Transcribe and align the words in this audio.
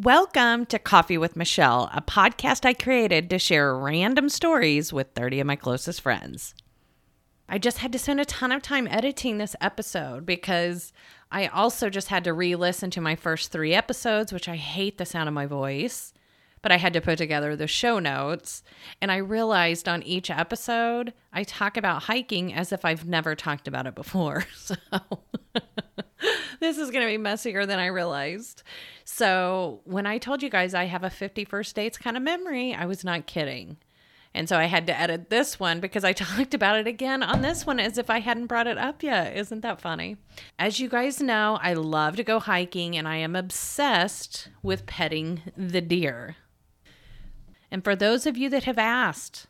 Welcome 0.00 0.66
to 0.66 0.78
Coffee 0.78 1.18
with 1.18 1.34
Machele, 1.34 1.90
a 1.92 2.00
podcast 2.00 2.64
I 2.64 2.72
created 2.72 3.28
to 3.30 3.38
share 3.40 3.76
random 3.76 4.28
stories 4.28 4.92
with 4.92 5.08
30 5.16 5.40
of 5.40 5.48
my 5.48 5.56
closest 5.56 6.02
friends. 6.02 6.54
I 7.48 7.58
just 7.58 7.78
had 7.78 7.90
to 7.90 7.98
spend 7.98 8.20
a 8.20 8.24
ton 8.24 8.52
of 8.52 8.62
time 8.62 8.86
editing 8.86 9.38
this 9.38 9.56
episode 9.60 10.24
because 10.24 10.92
I 11.32 11.48
also 11.48 11.90
just 11.90 12.06
had 12.06 12.22
to 12.24 12.32
re 12.32 12.54
listen 12.54 12.92
to 12.92 13.00
my 13.00 13.16
first 13.16 13.50
three 13.50 13.74
episodes, 13.74 14.32
which 14.32 14.48
I 14.48 14.54
hate 14.54 14.98
the 14.98 15.04
sound 15.04 15.28
of 15.28 15.34
my 15.34 15.46
voice, 15.46 16.12
but 16.62 16.70
I 16.70 16.76
had 16.76 16.92
to 16.92 17.00
put 17.00 17.18
together 17.18 17.56
the 17.56 17.66
show 17.66 17.98
notes. 17.98 18.62
And 19.02 19.10
I 19.10 19.16
realized 19.16 19.88
on 19.88 20.04
each 20.04 20.30
episode, 20.30 21.12
I 21.32 21.42
talk 21.42 21.76
about 21.76 22.04
hiking 22.04 22.54
as 22.54 22.70
if 22.70 22.84
I've 22.84 23.08
never 23.08 23.34
talked 23.34 23.66
about 23.66 23.88
it 23.88 23.96
before. 23.96 24.44
So 24.54 24.76
this 26.60 26.78
is 26.78 26.90
going 26.90 27.04
to 27.04 27.10
be 27.10 27.18
messier 27.18 27.66
than 27.66 27.78
I 27.78 27.86
realized. 27.86 28.62
So 29.04 29.80
when 29.84 30.06
I 30.06 30.18
told 30.18 30.42
you 30.42 30.50
guys 30.50 30.74
I 30.74 30.84
have 30.84 31.04
a 31.04 31.10
50 31.10 31.44
First 31.44 31.74
Dates 31.74 31.98
kind 31.98 32.16
of 32.16 32.22
memory, 32.22 32.74
I 32.74 32.86
was 32.86 33.04
not 33.04 33.26
kidding. 33.26 33.78
And 34.34 34.48
so 34.48 34.56
I 34.56 34.64
had 34.64 34.86
to 34.86 34.98
edit 34.98 35.30
this 35.30 35.58
one 35.58 35.80
because 35.80 36.04
I 36.04 36.12
talked 36.14 36.54
about 36.54 36.78
it 36.78 36.86
again 36.86 37.22
on 37.22 37.42
this 37.42 37.66
one 37.66 37.80
as 37.80 37.98
if 37.98 38.10
I 38.10 38.20
hadn't 38.20 38.46
brought 38.46 38.66
it 38.66 38.78
up 38.78 39.02
yet. 39.02 39.36
Isn't 39.36 39.62
that 39.62 39.80
funny? 39.80 40.16
As 40.58 40.80
you 40.80 40.88
guys 40.88 41.20
know, 41.20 41.58
I 41.62 41.74
love 41.74 42.16
to 42.16 42.24
go 42.24 42.38
hiking 42.38 42.96
and 42.96 43.08
I 43.08 43.16
am 43.16 43.34
obsessed 43.34 44.48
with 44.62 44.86
petting 44.86 45.42
the 45.56 45.80
deer. 45.80 46.36
And 47.70 47.84
for 47.84 47.94
those 47.94 48.26
of 48.26 48.36
you 48.36 48.48
that 48.50 48.64
have 48.64 48.78
asked, 48.78 49.46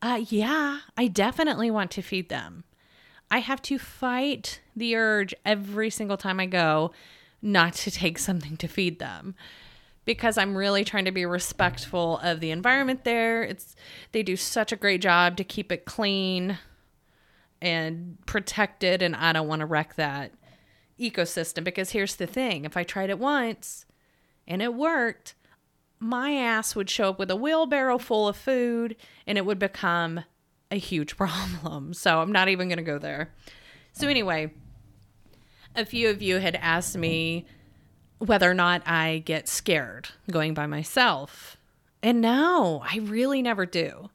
uh, 0.00 0.24
yeah, 0.28 0.78
I 0.96 1.06
definitely 1.08 1.70
want 1.70 1.90
to 1.92 2.02
feed 2.02 2.28
them. 2.28 2.64
I 3.30 3.38
have 3.38 3.62
to 3.62 3.78
fight 3.78 4.60
the 4.74 4.96
urge 4.96 5.34
every 5.44 5.90
single 5.90 6.16
time 6.16 6.40
I 6.40 6.46
go 6.46 6.92
not 7.40 7.74
to 7.74 7.90
take 7.90 8.18
something 8.18 8.56
to 8.58 8.68
feed 8.68 8.98
them 8.98 9.34
because 10.04 10.36
I'm 10.36 10.56
really 10.56 10.84
trying 10.84 11.04
to 11.04 11.12
be 11.12 11.26
respectful 11.26 12.18
of 12.18 12.40
the 12.40 12.50
environment 12.50 13.04
there. 13.04 13.42
It's 13.42 13.76
they 14.12 14.22
do 14.22 14.36
such 14.36 14.72
a 14.72 14.76
great 14.76 15.00
job 15.00 15.36
to 15.36 15.44
keep 15.44 15.70
it 15.70 15.84
clean 15.84 16.58
and 17.60 18.18
protected 18.26 19.02
and 19.02 19.14
I 19.14 19.32
don't 19.32 19.48
want 19.48 19.60
to 19.60 19.66
wreck 19.66 19.94
that 19.94 20.32
ecosystem 20.98 21.64
because 21.64 21.90
here's 21.90 22.16
the 22.16 22.26
thing, 22.26 22.64
if 22.64 22.76
I 22.76 22.82
tried 22.82 23.10
it 23.10 23.18
once 23.18 23.86
and 24.46 24.62
it 24.62 24.74
worked, 24.74 25.34
my 25.98 26.32
ass 26.32 26.74
would 26.74 26.90
show 26.90 27.10
up 27.10 27.18
with 27.18 27.30
a 27.30 27.36
wheelbarrow 27.36 27.98
full 27.98 28.26
of 28.26 28.36
food 28.36 28.96
and 29.26 29.38
it 29.38 29.46
would 29.46 29.58
become 29.58 30.24
a 30.70 30.76
huge 30.76 31.16
problem. 31.16 31.94
So 31.94 32.20
I'm 32.20 32.32
not 32.32 32.48
even 32.48 32.68
going 32.68 32.78
to 32.78 32.82
go 32.82 32.98
there. 32.98 33.32
So 33.92 34.08
anyway, 34.08 34.52
a 35.74 35.84
few 35.84 36.08
of 36.10 36.22
you 36.22 36.38
had 36.38 36.56
asked 36.56 36.96
me 36.96 37.46
whether 38.18 38.50
or 38.50 38.54
not 38.54 38.86
I 38.86 39.22
get 39.24 39.48
scared 39.48 40.08
going 40.30 40.54
by 40.54 40.66
myself. 40.66 41.56
And 42.02 42.20
no, 42.20 42.82
I 42.88 42.98
really 42.98 43.42
never 43.42 43.66
do. 43.66 44.10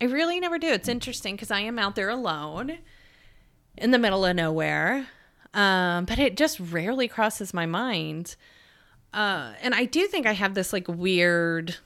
I 0.00 0.06
really 0.06 0.40
never 0.40 0.58
do. 0.58 0.68
It's 0.68 0.88
interesting 0.88 1.34
because 1.34 1.50
I 1.50 1.60
am 1.60 1.78
out 1.78 1.94
there 1.94 2.08
alone 2.08 2.78
in 3.76 3.90
the 3.90 3.98
middle 3.98 4.24
of 4.24 4.36
nowhere. 4.36 5.06
Um, 5.52 6.04
but 6.04 6.18
it 6.18 6.36
just 6.36 6.60
rarely 6.60 7.08
crosses 7.08 7.52
my 7.52 7.66
mind. 7.66 8.36
Uh, 9.12 9.52
and 9.62 9.74
I 9.74 9.84
do 9.84 10.06
think 10.06 10.26
I 10.26 10.32
have 10.32 10.54
this 10.54 10.72
like 10.72 10.86
weird 10.88 11.76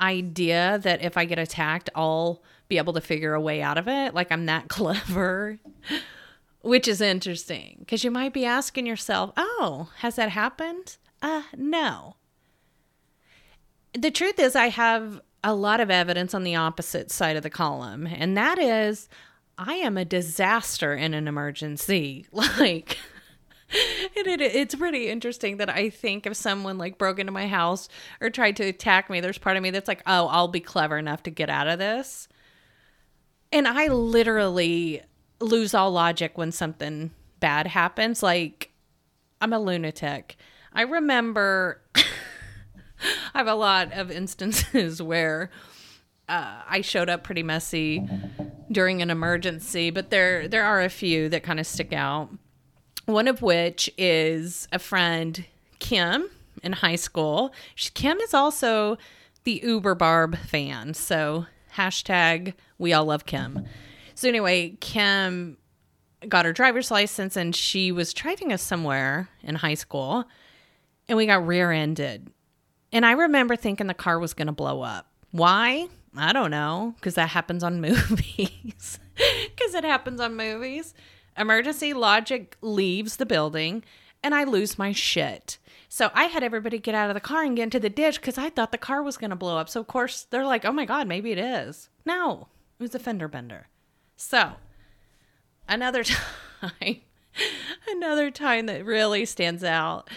idea 0.00 0.80
that 0.82 1.02
if 1.02 1.16
I 1.16 1.24
get 1.24 1.38
attacked, 1.38 1.90
I'll 1.94 2.42
be 2.68 2.78
able 2.78 2.92
to 2.94 3.00
figure 3.00 3.34
a 3.34 3.40
way 3.40 3.62
out 3.62 3.78
of 3.78 3.86
it. 3.86 4.14
Like 4.14 4.32
I'm 4.32 4.46
that 4.46 4.68
clever 4.68 5.58
which 6.62 6.88
is 6.88 7.00
interesting 7.00 7.76
because 7.80 8.04
you 8.04 8.10
might 8.10 8.32
be 8.32 8.44
asking 8.44 8.86
yourself, 8.86 9.32
oh, 9.36 9.90
has 9.98 10.16
that 10.16 10.30
happened? 10.30 10.96
Uh, 11.20 11.42
no. 11.56 12.16
The 13.94 14.10
truth 14.10 14.38
is, 14.38 14.56
I 14.56 14.68
have 14.68 15.20
a 15.44 15.54
lot 15.54 15.80
of 15.80 15.90
evidence 15.90 16.34
on 16.34 16.44
the 16.44 16.54
opposite 16.54 17.10
side 17.10 17.36
of 17.36 17.42
the 17.42 17.50
column, 17.50 18.06
and 18.06 18.36
that 18.36 18.58
is 18.58 19.08
I 19.58 19.74
am 19.74 19.96
a 19.96 20.04
disaster 20.04 20.94
in 20.94 21.14
an 21.14 21.28
emergency. 21.28 22.26
Like, 22.32 22.98
it, 24.14 24.40
it's 24.40 24.74
pretty 24.74 25.08
interesting 25.08 25.56
that 25.56 25.70
I 25.70 25.88
think 25.88 26.26
if 26.26 26.36
someone 26.36 26.76
like 26.76 26.98
broke 26.98 27.18
into 27.18 27.32
my 27.32 27.48
house 27.48 27.88
or 28.20 28.28
tried 28.28 28.56
to 28.56 28.64
attack 28.64 29.08
me, 29.08 29.20
there's 29.20 29.38
part 29.38 29.56
of 29.56 29.62
me 29.62 29.70
that's 29.70 29.88
like, 29.88 30.02
oh, 30.06 30.26
I'll 30.28 30.48
be 30.48 30.60
clever 30.60 30.98
enough 30.98 31.22
to 31.22 31.30
get 31.30 31.48
out 31.48 31.68
of 31.68 31.78
this. 31.78 32.28
And 33.50 33.66
I 33.66 33.88
literally 33.88 35.02
lose 35.42 35.74
all 35.74 35.90
logic 35.90 36.38
when 36.38 36.52
something 36.52 37.10
bad 37.40 37.66
happens. 37.66 38.22
Like, 38.22 38.70
I'm 39.40 39.52
a 39.52 39.58
lunatic. 39.58 40.36
I 40.72 40.82
remember 40.82 41.82
I 41.94 43.38
have 43.38 43.48
a 43.48 43.54
lot 43.54 43.92
of 43.92 44.10
instances 44.10 45.02
where 45.02 45.50
uh, 46.28 46.62
I 46.68 46.80
showed 46.80 47.08
up 47.08 47.24
pretty 47.24 47.42
messy 47.42 48.06
during 48.70 49.02
an 49.02 49.10
emergency, 49.10 49.90
but 49.90 50.10
there 50.10 50.48
there 50.48 50.64
are 50.64 50.80
a 50.80 50.88
few 50.88 51.28
that 51.28 51.42
kind 51.42 51.60
of 51.60 51.66
stick 51.66 51.92
out. 51.92 52.30
One 53.06 53.26
of 53.28 53.42
which 53.42 53.90
is 53.98 54.68
a 54.72 54.78
friend, 54.78 55.44
Kim, 55.80 56.30
in 56.62 56.72
high 56.72 56.96
school. 56.96 57.52
She, 57.74 57.90
Kim 57.90 58.18
is 58.18 58.32
also 58.32 58.96
the 59.44 59.60
Uber 59.64 59.96
Barb 59.96 60.38
fan, 60.38 60.94
so 60.94 61.46
hashtag 61.76 62.54
we 62.78 62.92
all 62.92 63.06
love 63.06 63.26
Kim. 63.26 63.66
So 64.22 64.28
anyway, 64.28 64.76
Kim 64.78 65.56
got 66.28 66.44
her 66.44 66.52
driver's 66.52 66.92
license 66.92 67.36
and 67.36 67.56
she 67.56 67.90
was 67.90 68.14
driving 68.14 68.52
us 68.52 68.62
somewhere 68.62 69.28
in 69.42 69.56
high 69.56 69.74
school 69.74 70.26
and 71.08 71.18
we 71.18 71.26
got 71.26 71.44
rear-ended. 71.44 72.30
And 72.92 73.04
I 73.04 73.10
remember 73.10 73.56
thinking 73.56 73.88
the 73.88 73.94
car 73.94 74.20
was 74.20 74.32
going 74.32 74.46
to 74.46 74.52
blow 74.52 74.80
up. 74.80 75.08
Why? 75.32 75.88
I 76.16 76.32
don't 76.32 76.52
know, 76.52 76.94
because 76.94 77.16
that 77.16 77.30
happens 77.30 77.64
on 77.64 77.80
movies. 77.80 79.00
Because 79.16 79.74
it 79.74 79.82
happens 79.82 80.20
on 80.20 80.36
movies. 80.36 80.94
Emergency 81.36 81.92
logic 81.92 82.56
leaves 82.60 83.16
the 83.16 83.26
building 83.26 83.82
and 84.22 84.36
I 84.36 84.44
lose 84.44 84.78
my 84.78 84.92
shit. 84.92 85.58
So 85.88 86.12
I 86.14 86.26
had 86.26 86.44
everybody 86.44 86.78
get 86.78 86.94
out 86.94 87.10
of 87.10 87.14
the 87.14 87.20
car 87.20 87.42
and 87.42 87.56
get 87.56 87.64
into 87.64 87.80
the 87.80 87.90
ditch 87.90 88.20
because 88.20 88.38
I 88.38 88.50
thought 88.50 88.70
the 88.70 88.78
car 88.78 89.02
was 89.02 89.16
going 89.16 89.30
to 89.30 89.36
blow 89.36 89.58
up. 89.58 89.68
So, 89.68 89.80
of 89.80 89.88
course, 89.88 90.28
they're 90.30 90.46
like, 90.46 90.64
oh 90.64 90.70
my 90.70 90.84
God, 90.84 91.08
maybe 91.08 91.32
it 91.32 91.38
is. 91.38 91.88
No, 92.06 92.46
it 92.78 92.84
was 92.84 92.94
a 92.94 93.00
fender 93.00 93.26
bender. 93.26 93.66
So, 94.24 94.52
another 95.68 96.04
time, 96.60 97.00
another 97.90 98.30
time 98.30 98.66
that 98.66 98.86
really 98.86 99.26
stands 99.26 99.64
out 99.64 100.08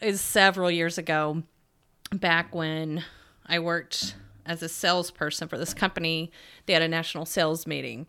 is 0.00 0.22
several 0.22 0.70
years 0.70 0.96
ago, 0.96 1.42
back 2.10 2.54
when 2.54 3.04
I 3.46 3.58
worked 3.58 4.16
as 4.46 4.62
a 4.62 4.70
salesperson 4.70 5.48
for 5.48 5.58
this 5.58 5.74
company. 5.74 6.32
They 6.64 6.72
had 6.72 6.82
a 6.82 6.88
national 6.88 7.26
sales 7.26 7.66
meeting, 7.66 8.06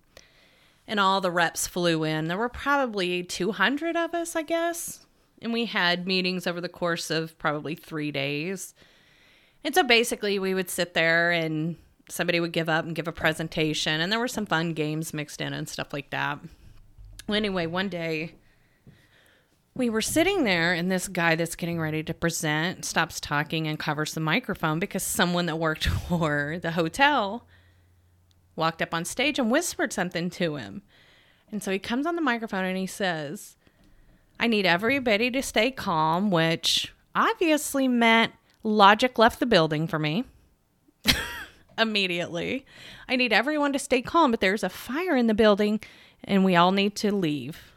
and 0.88 0.98
all 0.98 1.20
the 1.20 1.30
reps 1.30 1.68
flew 1.68 2.06
in. 2.06 2.30
There 2.30 2.38
were 2.38 2.50
probably 2.50 3.22
200 3.22 3.98
of 3.98 4.16
us, 4.16 4.34
I 4.34 4.44
guess. 4.44 5.06
And 5.42 5.52
we 5.52 5.66
had 5.66 6.08
meetings 6.08 6.48
over 6.48 6.62
the 6.62 6.70
course 6.70 7.12
of 7.12 7.38
probably 7.38 7.76
three 7.76 8.12
days. 8.12 8.74
And 9.64 9.76
so 9.76 9.84
basically, 9.84 10.40
we 10.40 10.54
would 10.54 10.70
sit 10.70 10.94
there 10.94 11.32
and 11.32 11.76
somebody 12.10 12.40
would 12.40 12.54
give 12.54 12.70
up 12.70 12.86
and 12.86 12.96
give 12.96 13.08
a 13.08 13.12
presentation, 13.12 14.02
and 14.02 14.12
there 14.12 14.20
were 14.20 14.28
some 14.28 14.46
fun 14.46 14.74
games 14.74 15.14
mixed 15.14 15.42
in 15.42 15.54
and 15.54 15.68
stuff 15.68 15.94
like 15.94 16.10
that. 16.12 16.40
Anyway, 17.30 17.66
one 17.66 17.90
day 17.90 18.34
we 19.76 19.90
were 19.90 20.02
sitting 20.02 20.44
there, 20.44 20.74
and 20.74 20.92
this 20.92 21.08
guy 21.08 21.36
that's 21.36 21.56
getting 21.56 21.80
ready 21.80 22.04
to 22.04 22.14
present 22.14 22.86
stops 22.86 23.20
talking 23.20 23.68
and 23.68 23.78
covers 23.78 24.14
the 24.14 24.20
microphone 24.20 24.80
because 24.80 25.04
someone 25.04 25.46
that 25.46 25.58
worked 25.58 25.86
for 26.10 26.60
the 26.62 26.72
hotel 26.72 27.46
walked 28.56 28.82
up 28.82 28.94
on 28.94 29.06
stage 29.06 29.38
and 29.38 29.52
whispered 29.52 29.94
something 29.94 30.30
to 30.32 30.56
him. 30.56 30.82
And 31.52 31.62
so 31.64 31.72
he 31.72 31.80
comes 31.80 32.06
on 32.06 32.16
the 32.16 32.22
microphone 32.22 32.66
and 32.66 32.78
he 32.78 32.88
says, 32.88 33.56
I 34.40 34.48
need 34.48 34.66
everybody 34.66 35.32
to 35.32 35.42
stay 35.42 35.72
calm, 35.72 36.32
which 36.32 36.94
obviously 37.16 37.88
meant 37.88 38.34
logic 38.64 39.18
left 39.18 39.40
the 39.40 39.46
building 39.46 39.88
for 39.88 39.98
me 39.98 40.26
immediately. 41.78 42.66
I 43.08 43.16
need 43.16 43.34
everyone 43.34 43.74
to 43.74 43.80
stay 43.80 44.02
calm, 44.02 44.32
but 44.32 44.42
there's 44.42 44.64
a 44.64 44.70
fire 44.70 45.16
in 45.16 45.28
the 45.28 45.34
building 45.34 45.80
and 46.24 46.44
we 46.44 46.56
all 46.56 46.72
need 46.72 46.96
to 46.98 47.16
leave 47.16 47.72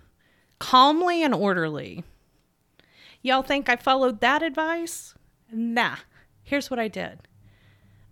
calmly 0.58 1.22
and 1.22 1.34
orderly. 1.34 2.04
Y'all 3.22 3.42
think 3.42 3.68
I 3.68 3.76
followed 3.76 4.20
that 4.20 4.42
advice? 4.42 5.14
Nah. 5.50 5.96
Here's 6.42 6.70
what 6.70 6.78
I 6.78 6.88
did. 6.88 7.20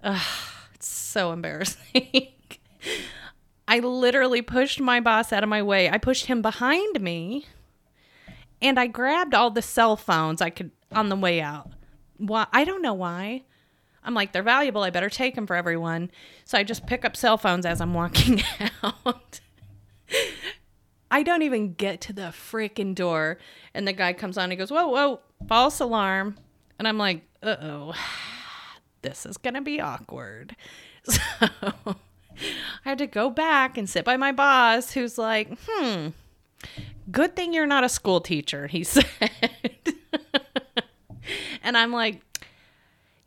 Ugh, 0.02 0.20
it's 0.74 0.88
so 0.88 1.32
embarrassing. 1.32 2.28
I 3.68 3.80
literally 3.80 4.42
pushed 4.42 4.80
my 4.80 5.00
boss 5.00 5.32
out 5.32 5.42
of 5.42 5.48
my 5.48 5.62
way. 5.62 5.90
I 5.90 5.98
pushed 5.98 6.26
him 6.26 6.40
behind 6.40 7.00
me 7.00 7.46
and 8.60 8.78
I 8.78 8.86
grabbed 8.86 9.34
all 9.34 9.50
the 9.50 9.62
cell 9.62 9.96
phones 9.96 10.40
I 10.40 10.50
could 10.50 10.70
on 10.92 11.08
the 11.08 11.16
way 11.16 11.40
out. 11.40 11.70
Why? 12.16 12.46
I 12.52 12.64
don't 12.64 12.82
know 12.82 12.94
why. 12.94 13.42
I'm 14.08 14.14
like, 14.14 14.32
they're 14.32 14.42
valuable. 14.42 14.82
I 14.82 14.88
better 14.88 15.10
take 15.10 15.34
them 15.34 15.46
for 15.46 15.54
everyone. 15.54 16.10
So 16.46 16.56
I 16.56 16.62
just 16.62 16.86
pick 16.86 17.04
up 17.04 17.14
cell 17.14 17.36
phones 17.36 17.66
as 17.66 17.78
I'm 17.82 17.92
walking 17.92 18.42
out. 18.82 19.40
I 21.10 21.22
don't 21.22 21.42
even 21.42 21.74
get 21.74 22.00
to 22.02 22.14
the 22.14 22.32
freaking 22.32 22.94
door. 22.94 23.36
And 23.74 23.86
the 23.86 23.92
guy 23.92 24.14
comes 24.14 24.38
on 24.38 24.44
and 24.44 24.52
he 24.52 24.56
goes, 24.56 24.70
Whoa, 24.70 24.88
whoa, 24.88 25.20
false 25.46 25.78
alarm. 25.78 26.38
And 26.78 26.88
I'm 26.88 26.96
like, 26.96 27.20
uh 27.42 27.56
oh, 27.60 27.94
this 29.02 29.26
is 29.26 29.36
going 29.36 29.54
to 29.54 29.60
be 29.60 29.80
awkward. 29.80 30.56
So 31.04 31.20
I 32.84 32.90
had 32.90 32.98
to 32.98 33.06
go 33.06 33.30
back 33.30 33.76
and 33.76 33.90
sit 33.90 34.04
by 34.04 34.16
my 34.16 34.30
boss, 34.30 34.92
who's 34.92 35.18
like, 35.18 35.50
hmm, 35.66 36.08
good 37.10 37.34
thing 37.34 37.52
you're 37.52 37.66
not 37.66 37.82
a 37.82 37.88
school 37.88 38.20
teacher, 38.20 38.68
he 38.68 38.84
said. 38.84 39.04
and 41.62 41.76
I'm 41.76 41.92
like, 41.92 42.22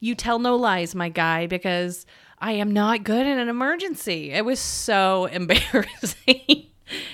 you 0.01 0.15
tell 0.15 0.39
no 0.39 0.57
lies, 0.57 0.93
my 0.93 1.07
guy, 1.07 1.47
because 1.47 2.05
I 2.39 2.53
am 2.53 2.71
not 2.71 3.03
good 3.03 3.25
in 3.25 3.39
an 3.39 3.47
emergency. 3.47 4.31
It 4.31 4.43
was 4.43 4.59
so 4.59 5.25
embarrassing. 5.31 6.65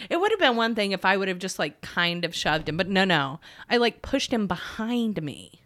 it 0.09 0.19
would 0.19 0.31
have 0.31 0.39
been 0.39 0.55
one 0.55 0.73
thing 0.73 0.93
if 0.93 1.05
I 1.05 1.17
would 1.17 1.27
have 1.27 1.37
just 1.37 1.59
like 1.59 1.81
kind 1.81 2.25
of 2.25 2.33
shoved 2.33 2.67
him, 2.67 2.77
but 2.77 2.87
no, 2.87 3.03
no. 3.03 3.39
I 3.69 3.77
like 3.77 4.01
pushed 4.01 4.31
him 4.31 4.47
behind 4.47 5.21
me. 5.21 5.61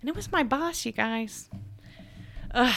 And 0.00 0.08
it 0.08 0.16
was 0.16 0.32
my 0.32 0.42
boss, 0.42 0.84
you 0.84 0.92
guys. 0.92 1.48
Ugh, 2.52 2.74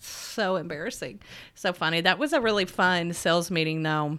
so 0.00 0.56
embarrassing. 0.56 1.20
So 1.54 1.72
funny. 1.72 2.00
That 2.00 2.18
was 2.18 2.32
a 2.32 2.40
really 2.40 2.64
fun 2.64 3.12
sales 3.12 3.50
meeting, 3.50 3.82
though. 3.82 4.18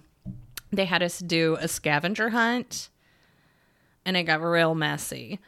They 0.72 0.86
had 0.86 1.02
us 1.02 1.20
do 1.20 1.58
a 1.60 1.68
scavenger 1.68 2.30
hunt, 2.30 2.90
and 4.06 4.18
it 4.18 4.24
got 4.24 4.42
real 4.42 4.76
messy. 4.76 5.40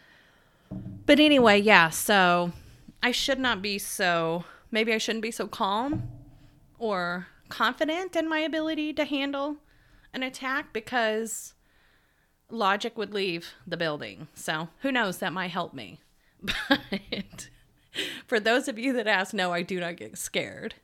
But 1.05 1.19
anyway, 1.19 1.59
yeah, 1.59 1.89
so 1.89 2.53
I 3.01 3.11
should 3.11 3.39
not 3.39 3.61
be 3.61 3.77
so, 3.77 4.45
maybe 4.71 4.93
I 4.93 4.97
shouldn't 4.97 5.21
be 5.21 5.31
so 5.31 5.47
calm 5.47 6.09
or 6.77 7.27
confident 7.47 8.15
in 8.15 8.29
my 8.29 8.39
ability 8.39 8.93
to 8.93 9.05
handle 9.05 9.57
an 10.13 10.23
attack 10.23 10.73
because 10.73 11.53
logic 12.49 12.97
would 12.97 13.13
leave 13.13 13.53
the 13.65 13.77
building. 13.77 14.27
So 14.33 14.69
who 14.81 14.91
knows, 14.91 15.17
that 15.19 15.33
might 15.33 15.51
help 15.51 15.73
me. 15.73 15.99
But 16.69 17.49
for 18.27 18.39
those 18.39 18.67
of 18.67 18.77
you 18.77 18.93
that 18.93 19.07
ask, 19.07 19.33
no, 19.33 19.51
I 19.51 19.61
do 19.61 19.79
not 19.79 19.97
get 19.97 20.17
scared. 20.17 20.75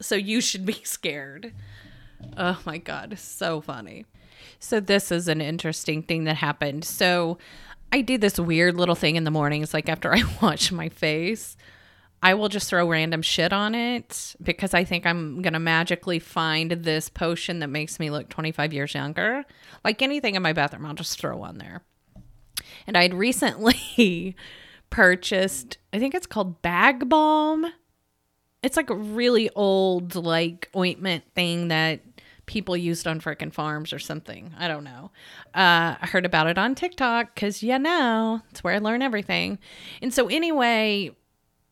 So 0.00 0.14
you 0.14 0.40
should 0.40 0.66
be 0.66 0.80
scared. 0.84 1.52
Oh 2.36 2.60
my 2.64 2.78
God, 2.78 3.18
so 3.18 3.60
funny. 3.60 4.04
So, 4.58 4.80
this 4.80 5.10
is 5.10 5.28
an 5.28 5.40
interesting 5.40 6.02
thing 6.02 6.24
that 6.24 6.36
happened. 6.36 6.84
So, 6.84 7.38
I 7.92 8.02
do 8.02 8.18
this 8.18 8.38
weird 8.38 8.76
little 8.76 8.94
thing 8.94 9.16
in 9.16 9.24
the 9.24 9.30
mornings, 9.30 9.74
like 9.74 9.88
after 9.88 10.14
I 10.14 10.22
wash 10.40 10.72
my 10.72 10.88
face. 10.88 11.56
I 12.22 12.34
will 12.34 12.48
just 12.48 12.68
throw 12.68 12.86
random 12.86 13.22
shit 13.22 13.52
on 13.52 13.74
it 13.74 14.36
because 14.42 14.74
I 14.74 14.84
think 14.84 15.06
I'm 15.06 15.40
going 15.40 15.54
to 15.54 15.58
magically 15.58 16.18
find 16.18 16.70
this 16.70 17.08
potion 17.08 17.60
that 17.60 17.68
makes 17.68 17.98
me 17.98 18.10
look 18.10 18.28
25 18.28 18.74
years 18.74 18.94
younger. 18.94 19.44
Like 19.84 20.02
anything 20.02 20.34
in 20.34 20.42
my 20.42 20.52
bathroom, 20.52 20.84
I'll 20.84 20.94
just 20.94 21.18
throw 21.18 21.42
on 21.42 21.56
there. 21.56 21.82
And 22.86 22.96
I'd 22.96 23.14
recently 23.14 24.36
purchased, 24.90 25.78
I 25.94 25.98
think 25.98 26.14
it's 26.14 26.26
called 26.26 26.60
Bag 26.60 27.08
Balm. 27.08 27.66
It's 28.62 28.76
like 28.76 28.90
a 28.90 28.94
really 28.94 29.48
old 29.56 30.14
like 30.14 30.68
ointment 30.76 31.24
thing 31.34 31.68
that 31.68 32.09
people 32.50 32.76
used 32.76 33.06
on 33.06 33.20
freaking 33.20 33.52
farms 33.52 33.92
or 33.92 34.00
something. 34.00 34.52
I 34.58 34.66
don't 34.66 34.82
know. 34.82 35.12
Uh, 35.54 35.94
I 36.02 36.06
heard 36.10 36.26
about 36.26 36.48
it 36.48 36.58
on 36.58 36.74
TikTok 36.74 37.32
because 37.32 37.62
you 37.62 37.78
know 37.78 38.42
it's 38.50 38.64
where 38.64 38.74
I 38.74 38.78
learn 38.78 39.02
everything. 39.02 39.60
And 40.02 40.12
so 40.12 40.26
anyway, 40.26 41.12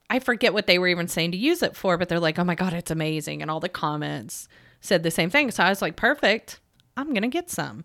I 0.08 0.20
forget 0.20 0.54
what 0.54 0.68
they 0.68 0.78
were 0.78 0.86
even 0.86 1.08
saying 1.08 1.32
to 1.32 1.36
use 1.36 1.64
it 1.64 1.74
for, 1.74 1.98
but 1.98 2.08
they're 2.08 2.20
like, 2.20 2.38
"Oh 2.38 2.44
my 2.44 2.54
god, 2.54 2.72
it's 2.72 2.92
amazing!" 2.92 3.42
And 3.42 3.50
all 3.50 3.58
the 3.58 3.68
comments 3.68 4.46
said 4.80 5.02
the 5.02 5.10
same 5.10 5.30
thing. 5.30 5.50
So 5.50 5.64
I 5.64 5.68
was 5.68 5.82
like, 5.82 5.96
"Perfect, 5.96 6.60
I'm 6.96 7.12
gonna 7.12 7.26
get 7.26 7.50
some." 7.50 7.84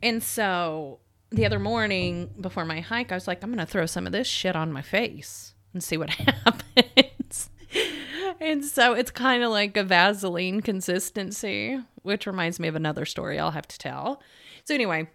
And 0.00 0.22
so 0.22 1.00
the 1.32 1.44
other 1.44 1.58
morning 1.58 2.30
before 2.40 2.64
my 2.64 2.80
hike, 2.80 3.10
I 3.10 3.16
was 3.16 3.26
like, 3.26 3.42
I'm 3.42 3.50
going 3.50 3.64
to 3.64 3.70
throw 3.70 3.86
some 3.86 4.06
of 4.06 4.12
this 4.12 4.26
shit 4.26 4.54
on 4.54 4.70
my 4.70 4.82
face 4.82 5.54
and 5.72 5.82
see 5.82 5.96
what 5.96 6.10
happens. 6.10 7.01
And 8.40 8.64
so 8.64 8.94
it's 8.94 9.10
kind 9.10 9.42
of 9.42 9.50
like 9.50 9.76
a 9.76 9.84
Vaseline 9.84 10.60
consistency, 10.60 11.78
which 12.02 12.26
reminds 12.26 12.58
me 12.58 12.68
of 12.68 12.74
another 12.74 13.04
story 13.04 13.38
I'll 13.38 13.50
have 13.50 13.68
to 13.68 13.78
tell. 13.78 14.22
So, 14.64 14.74
anyway, 14.74 15.08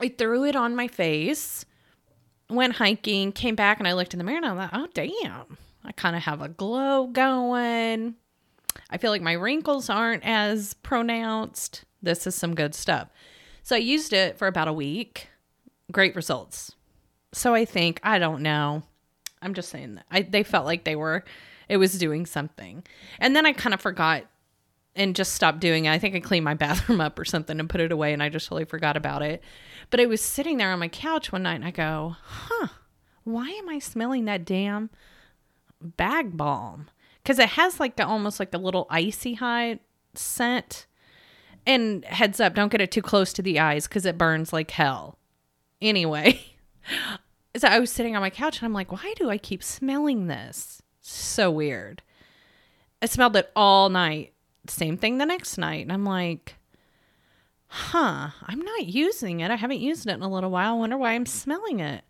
I 0.00 0.08
threw 0.08 0.44
it 0.44 0.56
on 0.56 0.76
my 0.76 0.88
face, 0.88 1.64
went 2.50 2.76
hiking, 2.76 3.32
came 3.32 3.54
back, 3.54 3.78
and 3.78 3.88
I 3.88 3.94
looked 3.94 4.14
in 4.14 4.18
the 4.18 4.24
mirror 4.24 4.38
and 4.38 4.46
I 4.46 4.68
thought, 4.68 4.80
oh, 4.80 4.88
damn, 4.94 5.58
I 5.84 5.92
kind 5.92 6.16
of 6.16 6.22
have 6.22 6.42
a 6.42 6.48
glow 6.48 7.06
going. 7.06 8.14
I 8.90 8.98
feel 8.98 9.10
like 9.10 9.22
my 9.22 9.32
wrinkles 9.32 9.90
aren't 9.90 10.24
as 10.24 10.74
pronounced. 10.74 11.84
This 12.02 12.26
is 12.26 12.34
some 12.34 12.54
good 12.54 12.74
stuff. 12.74 13.08
So 13.62 13.76
I 13.76 13.80
used 13.80 14.12
it 14.12 14.38
for 14.38 14.46
about 14.46 14.68
a 14.68 14.72
week. 14.72 15.28
Great 15.90 16.16
results. 16.16 16.74
So 17.32 17.54
I 17.54 17.64
think, 17.64 18.00
I 18.02 18.18
don't 18.18 18.42
know. 18.42 18.82
I'm 19.42 19.54
just 19.54 19.68
saying 19.68 19.96
that. 19.96 20.06
I, 20.10 20.22
they 20.22 20.42
felt 20.42 20.66
like 20.66 20.84
they 20.84 20.96
were, 20.96 21.24
it 21.68 21.76
was 21.76 21.98
doing 21.98 22.26
something. 22.26 22.84
And 23.18 23.36
then 23.36 23.46
I 23.46 23.52
kind 23.52 23.74
of 23.74 23.80
forgot 23.80 24.24
and 24.96 25.14
just 25.14 25.32
stopped 25.32 25.60
doing 25.60 25.84
it. 25.84 25.92
I 25.92 25.98
think 25.98 26.14
I 26.14 26.20
cleaned 26.20 26.44
my 26.44 26.54
bathroom 26.54 27.00
up 27.00 27.18
or 27.18 27.24
something 27.24 27.58
and 27.58 27.70
put 27.70 27.80
it 27.80 27.92
away 27.92 28.12
and 28.12 28.22
I 28.22 28.28
just 28.28 28.46
totally 28.46 28.64
forgot 28.64 28.96
about 28.96 29.22
it. 29.22 29.42
But 29.90 30.00
I 30.00 30.06
was 30.06 30.20
sitting 30.20 30.56
there 30.56 30.72
on 30.72 30.78
my 30.78 30.88
couch 30.88 31.32
one 31.32 31.44
night 31.44 31.56
and 31.56 31.64
I 31.64 31.70
go, 31.70 32.16
huh, 32.22 32.68
why 33.24 33.48
am 33.48 33.68
I 33.68 33.78
smelling 33.78 34.24
that 34.26 34.44
damn 34.44 34.90
bag 35.80 36.36
balm? 36.36 36.88
Because 37.22 37.38
it 37.38 37.50
has 37.50 37.78
like 37.78 37.98
a, 38.00 38.06
almost 38.06 38.40
like 38.40 38.52
a 38.54 38.58
little 38.58 38.86
icy 38.90 39.34
high 39.34 39.80
scent 40.14 40.86
and 41.66 42.04
heads 42.06 42.40
up, 42.40 42.54
don't 42.54 42.72
get 42.72 42.80
it 42.80 42.90
too 42.90 43.02
close 43.02 43.32
to 43.34 43.42
the 43.42 43.58
eyes 43.58 43.86
because 43.86 44.06
it 44.06 44.16
burns 44.16 44.52
like 44.52 44.70
hell. 44.70 45.18
Anyway, 45.82 46.40
so 47.56 47.68
I 47.68 47.78
was 47.78 47.92
sitting 47.92 48.16
on 48.16 48.22
my 48.22 48.30
couch 48.30 48.58
and 48.58 48.66
I'm 48.66 48.72
like, 48.72 48.90
why 48.90 49.14
do 49.16 49.28
I 49.28 49.36
keep 49.36 49.62
smelling 49.62 50.26
this? 50.26 50.82
So 51.10 51.50
weird. 51.50 52.02
I 53.00 53.06
smelled 53.06 53.34
it 53.36 53.50
all 53.56 53.88
night. 53.88 54.34
Same 54.66 54.98
thing 54.98 55.16
the 55.16 55.24
next 55.24 55.56
night. 55.56 55.82
And 55.82 55.90
I'm 55.90 56.04
like, 56.04 56.56
huh, 57.68 58.28
I'm 58.42 58.60
not 58.60 58.86
using 58.86 59.40
it. 59.40 59.50
I 59.50 59.56
haven't 59.56 59.80
used 59.80 60.06
it 60.06 60.12
in 60.12 60.22
a 60.22 60.28
little 60.28 60.50
while. 60.50 60.74
I 60.74 60.78
wonder 60.78 60.98
why 60.98 61.12
I'm 61.12 61.24
smelling 61.24 61.80
it. 61.80 62.04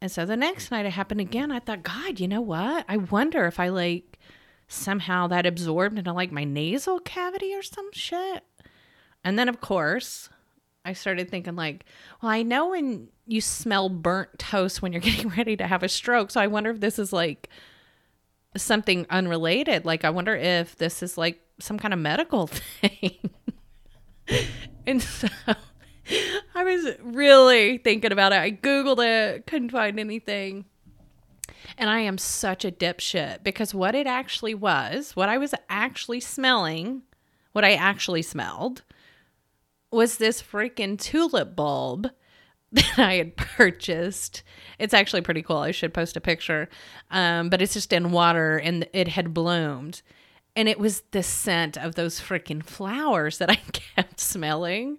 And 0.00 0.10
so 0.10 0.26
the 0.26 0.36
next 0.36 0.72
night 0.72 0.86
it 0.86 0.90
happened 0.90 1.20
again. 1.20 1.52
I 1.52 1.60
thought, 1.60 1.84
God, 1.84 2.18
you 2.18 2.26
know 2.26 2.40
what? 2.40 2.84
I 2.88 2.96
wonder 2.96 3.46
if 3.46 3.60
I 3.60 3.68
like 3.68 4.18
somehow 4.66 5.28
that 5.28 5.46
absorbed 5.46 5.98
into 5.98 6.12
like 6.12 6.32
my 6.32 6.42
nasal 6.42 6.98
cavity 6.98 7.54
or 7.54 7.62
some 7.62 7.92
shit. 7.92 8.42
And 9.22 9.38
then, 9.38 9.48
of 9.48 9.60
course, 9.60 10.30
I 10.84 10.94
started 10.94 11.30
thinking, 11.30 11.56
like, 11.56 11.84
well, 12.20 12.32
I 12.32 12.42
know 12.42 12.70
when 12.70 13.08
you 13.26 13.40
smell 13.40 13.88
burnt 13.88 14.38
toast 14.38 14.82
when 14.82 14.92
you're 14.92 15.00
getting 15.02 15.28
ready 15.28 15.56
to 15.56 15.66
have 15.66 15.82
a 15.82 15.88
stroke. 15.88 16.30
So 16.30 16.40
I 16.40 16.46
wonder 16.46 16.70
if 16.70 16.80
this 16.80 16.98
is 16.98 17.12
like 17.12 17.48
something 18.56 19.06
unrelated. 19.10 19.84
Like, 19.84 20.04
I 20.04 20.10
wonder 20.10 20.34
if 20.34 20.76
this 20.76 21.02
is 21.02 21.16
like 21.16 21.40
some 21.58 21.78
kind 21.78 21.94
of 21.94 22.00
medical 22.00 22.46
thing. 22.80 23.18
and 24.86 25.02
so 25.02 25.28
I 26.54 26.64
was 26.64 26.96
really 27.02 27.78
thinking 27.78 28.12
about 28.12 28.32
it. 28.32 28.38
I 28.38 28.50
Googled 28.50 29.04
it, 29.04 29.46
couldn't 29.46 29.70
find 29.70 29.98
anything. 29.98 30.66
And 31.78 31.88
I 31.88 32.00
am 32.00 32.18
such 32.18 32.64
a 32.64 32.72
dipshit 32.72 33.42
because 33.44 33.74
what 33.74 33.94
it 33.94 34.06
actually 34.06 34.54
was, 34.54 35.16
what 35.16 35.28
I 35.28 35.38
was 35.38 35.54
actually 35.68 36.20
smelling, 36.20 37.02
what 37.52 37.64
I 37.64 37.72
actually 37.74 38.22
smelled, 38.22 38.82
was 39.92 40.16
this 40.16 40.42
freaking 40.42 40.98
tulip 40.98 41.54
bulb 41.54 42.10
that 42.72 42.98
I 42.98 43.14
had 43.14 43.36
purchased. 43.36 44.42
It's 44.78 44.94
actually 44.94 45.22
pretty 45.22 45.42
cool. 45.42 45.58
I 45.58 45.72
should 45.72 45.92
post 45.92 46.16
a 46.16 46.20
picture. 46.20 46.68
Um, 47.10 47.50
but 47.50 47.60
it's 47.60 47.74
just 47.74 47.92
in 47.92 48.12
water 48.12 48.56
and 48.56 48.88
it 48.92 49.08
had 49.08 49.34
bloomed. 49.34 50.02
And 50.56 50.68
it 50.68 50.78
was 50.78 51.02
the 51.12 51.22
scent 51.22 51.76
of 51.76 51.94
those 51.94 52.20
freaking 52.20 52.62
flowers 52.62 53.38
that 53.38 53.50
I 53.50 53.56
kept 53.72 54.20
smelling. 54.20 54.98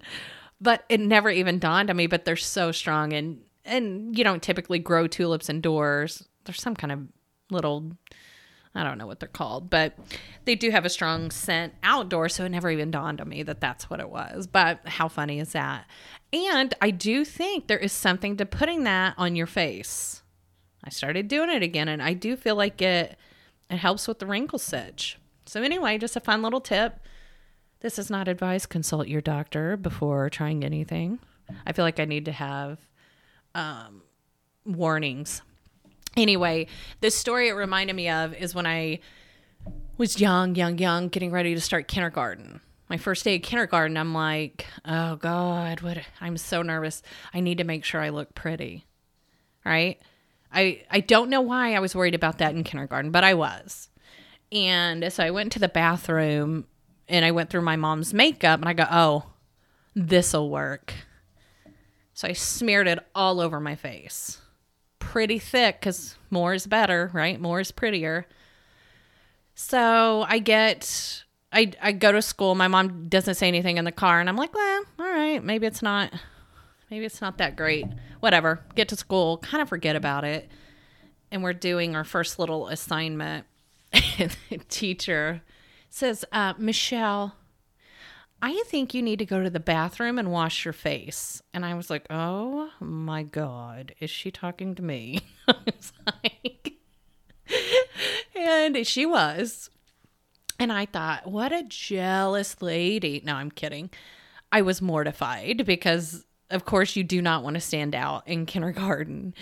But 0.62 0.86
it 0.88 1.00
never 1.00 1.30
even 1.30 1.60
dawned 1.60 1.90
on 1.90 1.98
me, 1.98 2.08
but 2.08 2.26
they're 2.26 2.36
so 2.36 2.72
strong 2.72 3.14
and 3.14 3.42
and 3.66 4.18
you 4.18 4.26
don't 4.26 4.44
typically 4.44 4.78
grow 4.78 5.08
tulips 5.08 5.50
indoors 5.50 6.28
there's 6.46 6.62
some 6.62 6.76
kind 6.76 6.92
of 6.92 7.00
little 7.50 7.92
I 8.75 8.84
don't 8.84 8.98
know 8.98 9.06
what 9.06 9.20
they're 9.20 9.30
called, 9.30 9.70
but 9.70 9.98
they 10.46 10.56
do 10.56 10.72
have 10.72 10.86
a 10.86 10.89
strong 10.89 11.30
scent 11.30 11.74
outdoor. 11.84 12.27
So 12.30 12.46
it 12.46 12.50
never 12.50 12.72
even 12.72 12.89
dawned 12.89 13.22
on 13.22 13.30
me 13.30 13.44
that 13.44 13.62
that's 13.62 13.89
what 13.89 14.00
it 14.00 14.10
was. 14.10 14.48
But 14.48 14.80
how 14.86 15.08
funny 15.08 15.39
is 15.39 15.51
that? 15.51 15.86
And 16.32 16.74
I 16.82 16.89
do 16.89 17.24
think 17.24 17.68
there 17.68 17.77
is 17.77 17.92
something 17.92 18.38
to 18.38 18.46
putting 18.46 18.84
that 18.84 19.13
on 19.18 19.36
your 19.36 19.46
face. 19.46 20.24
I 20.84 20.89
started 20.89 21.27
doing 21.27 21.50
it 21.50 21.63
again, 21.63 21.88
and 21.88 22.01
I 22.01 22.13
do 22.13 22.36
feel 22.36 22.56
like 22.56 22.82
it 22.82 23.18
it 23.70 23.77
helps 23.77 24.08
with 24.08 24.20
the 24.20 24.25
wrinkle 24.25 24.60
sitch. 24.60 25.18
So 25.46 25.62
anyway, 25.62 25.98
just 25.98 26.15
a 26.15 26.20
fun 26.20 26.42
little 26.42 26.62
tip. 26.62 27.00
This 27.80 28.00
is 28.00 28.10
not 28.10 28.27
advice. 28.27 28.65
Consult 28.65 29.08
your 29.08 29.22
doctor 29.22 29.77
before 29.77 30.30
trying 30.30 30.63
anything. 30.63 31.20
I 31.65 31.74
feel 31.74 31.86
like 31.86 32.00
I 32.00 32.06
need 32.06 32.25
to 32.25 32.32
have 32.32 32.80
um, 33.56 34.01
warnings 34.65 35.42
Anyway, 36.15 36.67
the 37.01 37.10
story 37.10 37.50
it 37.50 37.53
reminded 37.53 37.96
me 37.96 38.10
of 38.10 38.34
is 38.36 38.53
when 38.53 38.67
I 38.67 39.00
was 39.98 40.20
young, 40.20 40.55
young, 40.55 40.77
young, 40.77 41.08
getting 41.08 41.32
ready 41.32 41.55
to 41.55 41.62
start 41.62 41.88
kindergarten. 41.88 42.62
My 42.89 42.98
first 42.98 43.24
day 43.24 43.36
of 43.36 43.41
kindergarten, 43.41 43.98
I'm 43.98 44.13
like, 44.13 44.67
oh 44.86 45.15
God, 45.15 45.82
what? 45.82 45.98
I'm 46.22 46.38
so 46.38 46.62
nervous. 46.62 47.01
I 47.34 47.39
need 47.39 47.58
to 47.58 47.63
make 47.63 47.84
sure 47.84 48.01
I 48.01 48.10
look 48.10 48.36
pretty. 48.36 48.86
Right? 49.65 50.00
I 50.51 50.84
I 50.91 51.00
don't 51.00 51.29
know 51.29 51.41
why 51.41 51.74
I 51.74 51.79
was 51.79 51.96
worried 51.96 52.15
about 52.15 52.38
that 52.38 52.53
in 52.53 52.63
kindergarten, 52.63 53.12
but 53.12 53.24
I 53.24 53.34
was. 53.34 53.89
And 54.51 55.12
so 55.12 55.24
I 55.24 55.32
went 55.32 55.51
to 55.53 55.60
the 55.60 55.70
bathroom 55.70 56.67
and 57.08 57.25
I 57.25 57.32
went 57.32 57.50
through 57.50 57.62
my 57.62 57.75
mom's 57.75 58.13
makeup 58.13 58.60
and 58.60 58.70
I 58.70 58.74
go, 58.74 58.86
"Oh, 58.91 59.25
this'll 59.96 60.50
work." 60.50 60.93
So 62.13 62.27
I 62.27 62.34
smeared 62.34 62.88
it 62.88 63.00
all 63.15 63.39
over 63.39 63.60
my 63.60 63.75
face. 63.75 64.39
Pretty 65.10 65.40
thick 65.40 65.82
cuz 65.82 66.16
more 66.30 66.54
is 66.54 66.68
better, 66.68 67.10
right? 67.14 67.40
More 67.40 67.60
is 67.60 67.72
prettier. 67.72 68.26
So 69.56 70.26
I 70.28 70.40
get 70.40 71.24
I 71.52 71.72
I 71.82 71.92
go 71.92 72.12
to 72.12 72.22
school. 72.22 72.56
My 72.56 72.68
mom 72.68 73.08
doesn't 73.10 73.36
say 73.36 73.48
anything 73.48 73.78
in 73.78 73.86
the 73.86 73.92
car 73.92 74.20
and 74.20 74.28
I'm 74.28 74.36
like, 74.36 74.54
"Well, 74.54 74.84
all 75.00 75.06
right, 75.06 75.44
maybe 75.44 75.68
it's 75.68 75.82
not 75.82 76.12
maybe 76.90 77.06
it's 77.06 77.22
not 77.22 77.38
that 77.38 77.56
great. 77.56 77.86
Whatever. 78.20 78.62
Get 78.76 78.90
to 78.90 78.96
school, 78.96 79.38
kind 79.40 79.62
of 79.62 79.70
forget 79.70 79.96
about 79.96 80.24
it. 80.24 80.50
And 81.32 81.44
we're 81.44 81.54
doing 81.54 81.96
our 81.96 82.04
first 82.04 82.40
little 82.40 82.68
assignment. 82.68 83.46
And 84.20 84.36
the 84.50 84.58
teacher 84.58 85.42
says, 85.90 86.24
uh, 86.32 86.54
Machele, 86.60 87.34
I 88.46 88.62
think 88.68 88.94
you 88.94 89.02
need 89.02 89.20
to 89.20 89.26
go 89.26 89.42
to 89.42 89.50
the 89.50 89.62
bathroom 89.62 90.20
and 90.20 90.30
wash 90.30 90.66
your 90.66 90.74
face. 90.74 91.42
And 91.54 91.66
I 91.66 91.76
was 91.76 91.90
like, 91.90 92.06
oh 92.10 92.70
my 92.82 93.24
God, 93.24 93.96
is 94.02 94.10
she 94.10 94.32
talking 94.32 94.76
to 94.76 94.84
me? 94.84 95.22
Like, 96.06 96.74
and 98.36 98.86
she 98.86 99.06
was. 99.06 99.70
And 100.60 100.72
I 100.72 100.86
thought, 100.86 101.28
what 101.28 101.54
a 101.54 101.64
jealous 101.64 102.62
lady. 102.62 103.22
No, 103.26 103.36
I'm 103.36 103.52
kidding. 103.52 103.90
I 104.52 104.62
was 104.62 104.82
mortified 104.82 105.66
because 105.66 106.26
of 106.50 106.66
course 106.66 106.96
you 106.96 107.04
do 107.04 107.22
not 107.22 107.44
want 107.44 107.56
to 107.56 107.62
stand 107.62 107.96
out 107.96 108.28
in 108.28 108.46
kindergarten. 108.46 109.34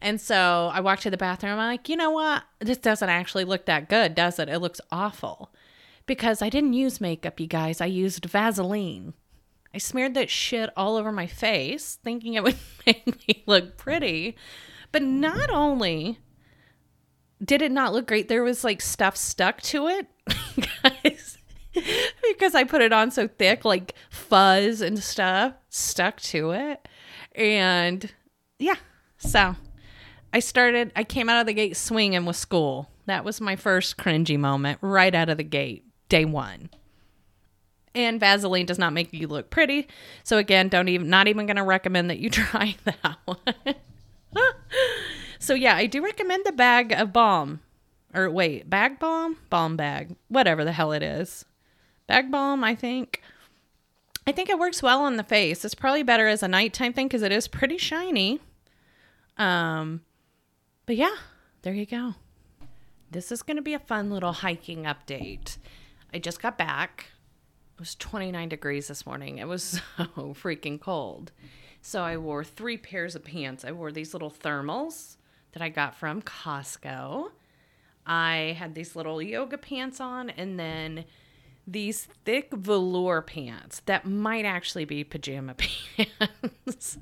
And 0.00 0.20
so 0.20 0.70
I 0.72 0.80
walked 0.80 1.02
to 1.02 1.10
the 1.10 1.16
bathroom. 1.16 1.52
I'm 1.52 1.58
like, 1.58 1.88
you 1.88 1.96
know 1.96 2.10
what? 2.10 2.42
This 2.60 2.78
doesn't 2.78 3.08
actually 3.08 3.44
look 3.44 3.66
that 3.66 3.88
good, 3.88 4.14
does 4.14 4.38
it? 4.38 4.48
It 4.48 4.58
looks 4.58 4.80
awful. 4.90 5.52
Because 6.08 6.42
I 6.42 6.48
didn't 6.48 6.72
use 6.72 7.00
makeup, 7.00 7.38
you 7.38 7.46
guys. 7.46 7.80
I 7.80 7.86
used 7.86 8.24
Vaseline. 8.24 9.14
I 9.72 9.78
smeared 9.78 10.14
that 10.14 10.30
shit 10.30 10.70
all 10.76 10.96
over 10.96 11.12
my 11.12 11.26
face, 11.28 11.98
thinking 12.02 12.34
it 12.34 12.42
would 12.42 12.56
make 12.86 13.06
me 13.06 13.44
look 13.46 13.76
pretty. 13.76 14.34
But 14.90 15.02
not 15.02 15.50
only 15.50 16.18
did 17.44 17.62
it 17.62 17.70
not 17.70 17.92
look 17.92 18.08
great, 18.08 18.28
there 18.28 18.42
was 18.42 18.64
like 18.64 18.80
stuff 18.80 19.16
stuck 19.16 19.60
to 19.62 19.86
it. 19.86 20.08
guys, 20.82 21.38
because 22.28 22.54
I 22.54 22.64
put 22.64 22.82
it 22.82 22.92
on 22.92 23.10
so 23.10 23.28
thick, 23.28 23.64
like 23.64 23.94
fuzz 24.10 24.80
and 24.80 24.98
stuff 24.98 25.54
stuck 25.68 26.20
to 26.22 26.50
it. 26.52 26.88
And 27.34 28.12
yeah, 28.58 28.76
so 29.18 29.56
I 30.32 30.40
started, 30.40 30.92
I 30.96 31.04
came 31.04 31.28
out 31.28 31.40
of 31.40 31.46
the 31.46 31.54
gate 31.54 31.76
swinging 31.76 32.24
with 32.24 32.36
school. 32.36 32.90
That 33.06 33.24
was 33.24 33.40
my 33.40 33.56
first 33.56 33.96
cringy 33.96 34.38
moment 34.38 34.78
right 34.82 35.14
out 35.14 35.28
of 35.28 35.38
the 35.38 35.44
gate, 35.44 35.84
day 36.08 36.24
one. 36.24 36.70
And 37.94 38.20
Vaseline 38.20 38.66
does 38.66 38.78
not 38.78 38.92
make 38.92 39.12
you 39.12 39.26
look 39.26 39.50
pretty. 39.50 39.88
So 40.22 40.38
again, 40.38 40.68
don't 40.68 40.88
even, 40.88 41.08
not 41.08 41.26
even 41.26 41.46
to 41.56 41.62
recommend 41.62 42.10
that 42.10 42.18
you 42.18 42.30
try 42.30 42.76
that 42.84 43.18
one. 43.24 43.74
so 45.38 45.54
yeah, 45.54 45.74
I 45.74 45.86
do 45.86 46.04
recommend 46.04 46.44
the 46.44 46.52
bag 46.52 46.92
of 46.92 47.12
balm. 47.12 47.60
Or 48.14 48.30
wait, 48.30 48.68
bag 48.70 48.98
balm? 48.98 49.36
Balm 49.50 49.76
bag. 49.76 50.16
Whatever 50.28 50.64
the 50.64 50.72
hell 50.72 50.92
it 50.92 51.02
is. 51.02 51.44
Bag 52.06 52.30
balm, 52.30 52.64
I 52.64 52.74
think. 52.74 53.22
I 54.26 54.32
think 54.32 54.50
it 54.50 54.58
works 54.58 54.82
well 54.82 55.02
on 55.02 55.16
the 55.16 55.24
face. 55.24 55.64
It's 55.64 55.74
probably 55.74 56.02
better 56.02 56.26
as 56.26 56.42
a 56.42 56.48
nighttime 56.48 56.92
thing 56.92 57.06
because 57.06 57.22
it 57.22 57.32
is 57.32 57.48
pretty 57.48 57.78
shiny. 57.78 58.40
Um, 59.36 60.02
but 60.86 60.96
yeah, 60.96 61.14
there 61.62 61.72
you 61.72 61.86
go. 61.86 62.14
This 63.10 63.32
is 63.32 63.42
going 63.42 63.56
to 63.56 63.62
be 63.62 63.74
a 63.74 63.78
fun 63.78 64.10
little 64.10 64.32
hiking 64.32 64.84
update. 64.84 65.56
I 66.12 66.18
just 66.18 66.40
got 66.40 66.58
back. 66.58 67.06
It 67.74 67.80
was 67.80 67.94
29 67.94 68.48
degrees 68.48 68.88
this 68.88 69.06
morning. 69.06 69.38
It 69.38 69.46
was 69.46 69.80
so 69.96 70.04
freaking 70.34 70.80
cold. 70.80 71.32
So 71.80 72.02
I 72.02 72.16
wore 72.16 72.44
three 72.44 72.76
pairs 72.76 73.14
of 73.14 73.24
pants. 73.24 73.64
I 73.64 73.72
wore 73.72 73.92
these 73.92 74.12
little 74.12 74.30
thermals 74.30 75.16
that 75.52 75.62
I 75.62 75.68
got 75.68 75.94
from 75.94 76.22
Costco. 76.22 77.30
I 78.06 78.56
had 78.58 78.74
these 78.74 78.96
little 78.96 79.20
yoga 79.20 79.58
pants 79.58 80.00
on 80.00 80.30
and 80.30 80.58
then 80.58 81.04
these 81.66 82.08
thick 82.24 82.50
velour 82.52 83.20
pants 83.20 83.82
that 83.84 84.06
might 84.06 84.46
actually 84.46 84.86
be 84.86 85.04
pajama 85.04 85.54
pants. 85.96 86.98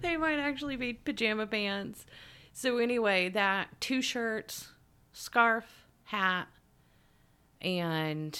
they 0.00 0.16
might 0.16 0.38
actually 0.38 0.76
be 0.76 0.94
pajama 0.94 1.46
pants. 1.46 2.06
So, 2.52 2.78
anyway, 2.78 3.28
that 3.28 3.68
two 3.80 4.00
shirts, 4.02 4.68
scarf, 5.12 5.86
hat, 6.04 6.48
and 7.60 8.38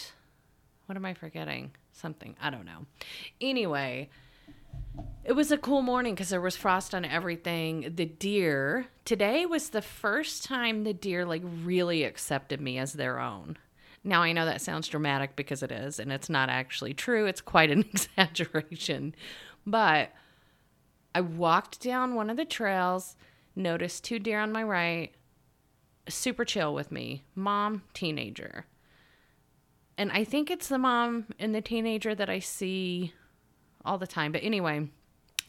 what 0.87 0.97
am 0.97 1.05
I 1.05 1.15
forgetting? 1.15 1.73
Something. 1.93 2.37
I 2.41 2.51
don't 2.51 2.65
know. 2.65 2.87
Anyway, 3.41 4.09
it 5.25 5.33
was 5.33 5.53
a 5.53 5.59
cool 5.59 5.83
morning 5.83 6.15
because 6.15 6.31
there 6.31 6.41
was 6.41 6.57
frost 6.57 6.95
on 6.95 7.05
everything. 7.05 7.93
The 7.95 8.07
deer, 8.07 8.87
today 9.05 9.47
was 9.47 9.71
the 9.71 9.83
first 9.83 10.45
time 10.45 10.85
the 10.85 10.95
deer 10.95 11.25
like 11.25 11.43
really 11.45 12.05
accepted 12.05 12.61
me 12.61 12.79
as 12.79 12.95
their 12.95 13.21
own. 13.21 13.57
Now, 14.03 14.23
I 14.23 14.33
know 14.33 14.47
that 14.47 14.63
sounds 14.63 14.89
dramatic 14.89 15.37
because 15.37 15.63
it 15.63 15.71
is, 15.71 15.99
and 15.99 16.11
it's 16.11 16.31
not 16.31 16.49
actually 16.49 16.95
true. 16.95 17.27
It's 17.27 17.43
quite 17.43 17.71
an 17.71 17.81
exaggeration. 17.93 19.15
But 19.67 20.11
I 21.15 21.21
walked 21.21 21.83
down 21.83 22.15
one 22.15 22.31
of 22.31 22.37
the 22.37 22.47
trails, 22.47 23.17
noticed 23.55 24.05
two 24.05 24.19
deer 24.19 24.41
on 24.41 24.53
my 24.53 24.63
right, 24.63 25.13
super 26.09 26.45
chill 26.45 26.73
with 26.73 26.91
me, 26.91 27.25
mom, 27.35 27.83
teenager. 27.93 28.65
And 30.01 30.11
I 30.13 30.25
think 30.25 30.51
it's 30.51 30.69
the 30.69 30.79
mom 30.79 31.27
and 31.39 31.55
the 31.55 31.61
teenager 31.61 32.15
that 32.15 32.31
I 32.31 32.39
see 32.39 33.13
all 33.85 33.99
the 33.99 34.07
time. 34.07 34.33
But 34.33 34.43
anyway, 34.43 34.89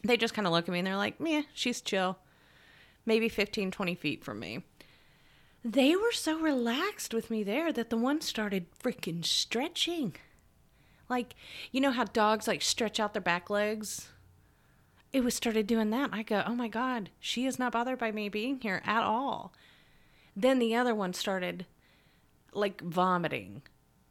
they 0.04 0.18
just 0.18 0.34
kind 0.34 0.46
of 0.46 0.52
look 0.52 0.68
at 0.68 0.72
me 0.72 0.80
and 0.80 0.86
they're 0.86 0.96
like, 0.96 1.18
"Meh, 1.18 1.44
she's 1.54 1.80
chill. 1.80 2.18
Maybe 3.06 3.28
15, 3.28 3.70
20 3.70 3.94
feet 3.94 4.22
from 4.22 4.38
me 4.38 4.62
they 5.64 5.94
were 5.94 6.12
so 6.12 6.38
relaxed 6.38 7.14
with 7.14 7.30
me 7.30 7.42
there 7.42 7.72
that 7.72 7.90
the 7.90 7.96
one 7.96 8.20
started 8.20 8.66
freaking 8.78 9.24
stretching. 9.24 10.16
Like, 11.08 11.34
you 11.70 11.80
know 11.80 11.92
how 11.92 12.04
dogs 12.04 12.48
like 12.48 12.62
stretch 12.62 12.98
out 12.98 13.12
their 13.12 13.22
back 13.22 13.48
legs? 13.48 14.08
It 15.12 15.22
was 15.22 15.34
started 15.34 15.66
doing 15.66 15.90
that. 15.90 16.10
I 16.12 16.22
go, 16.22 16.42
oh 16.46 16.54
my 16.54 16.68
God, 16.68 17.10
she 17.20 17.46
is 17.46 17.58
not 17.58 17.72
bothered 17.72 17.98
by 17.98 18.10
me 18.10 18.28
being 18.28 18.58
here 18.60 18.82
at 18.84 19.02
all. 19.02 19.52
Then 20.34 20.58
the 20.58 20.74
other 20.74 20.94
one 20.94 21.12
started 21.12 21.66
like 22.54 22.80
vomiting, 22.80 23.62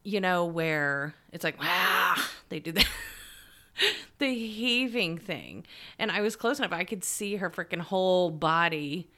you 0.03 0.19
know, 0.19 0.45
where 0.45 1.13
it's 1.31 1.43
like, 1.43 1.59
wow, 1.59 2.15
they 2.49 2.59
do 2.59 2.71
that. 2.71 2.87
the 4.19 4.33
heaving 4.33 5.17
thing. 5.17 5.65
And 5.99 6.11
I 6.11 6.21
was 6.21 6.35
close 6.35 6.59
enough, 6.59 6.71
I 6.71 6.83
could 6.83 7.03
see 7.03 7.37
her 7.37 7.49
freaking 7.49 7.81
whole 7.81 8.29
body 8.29 9.09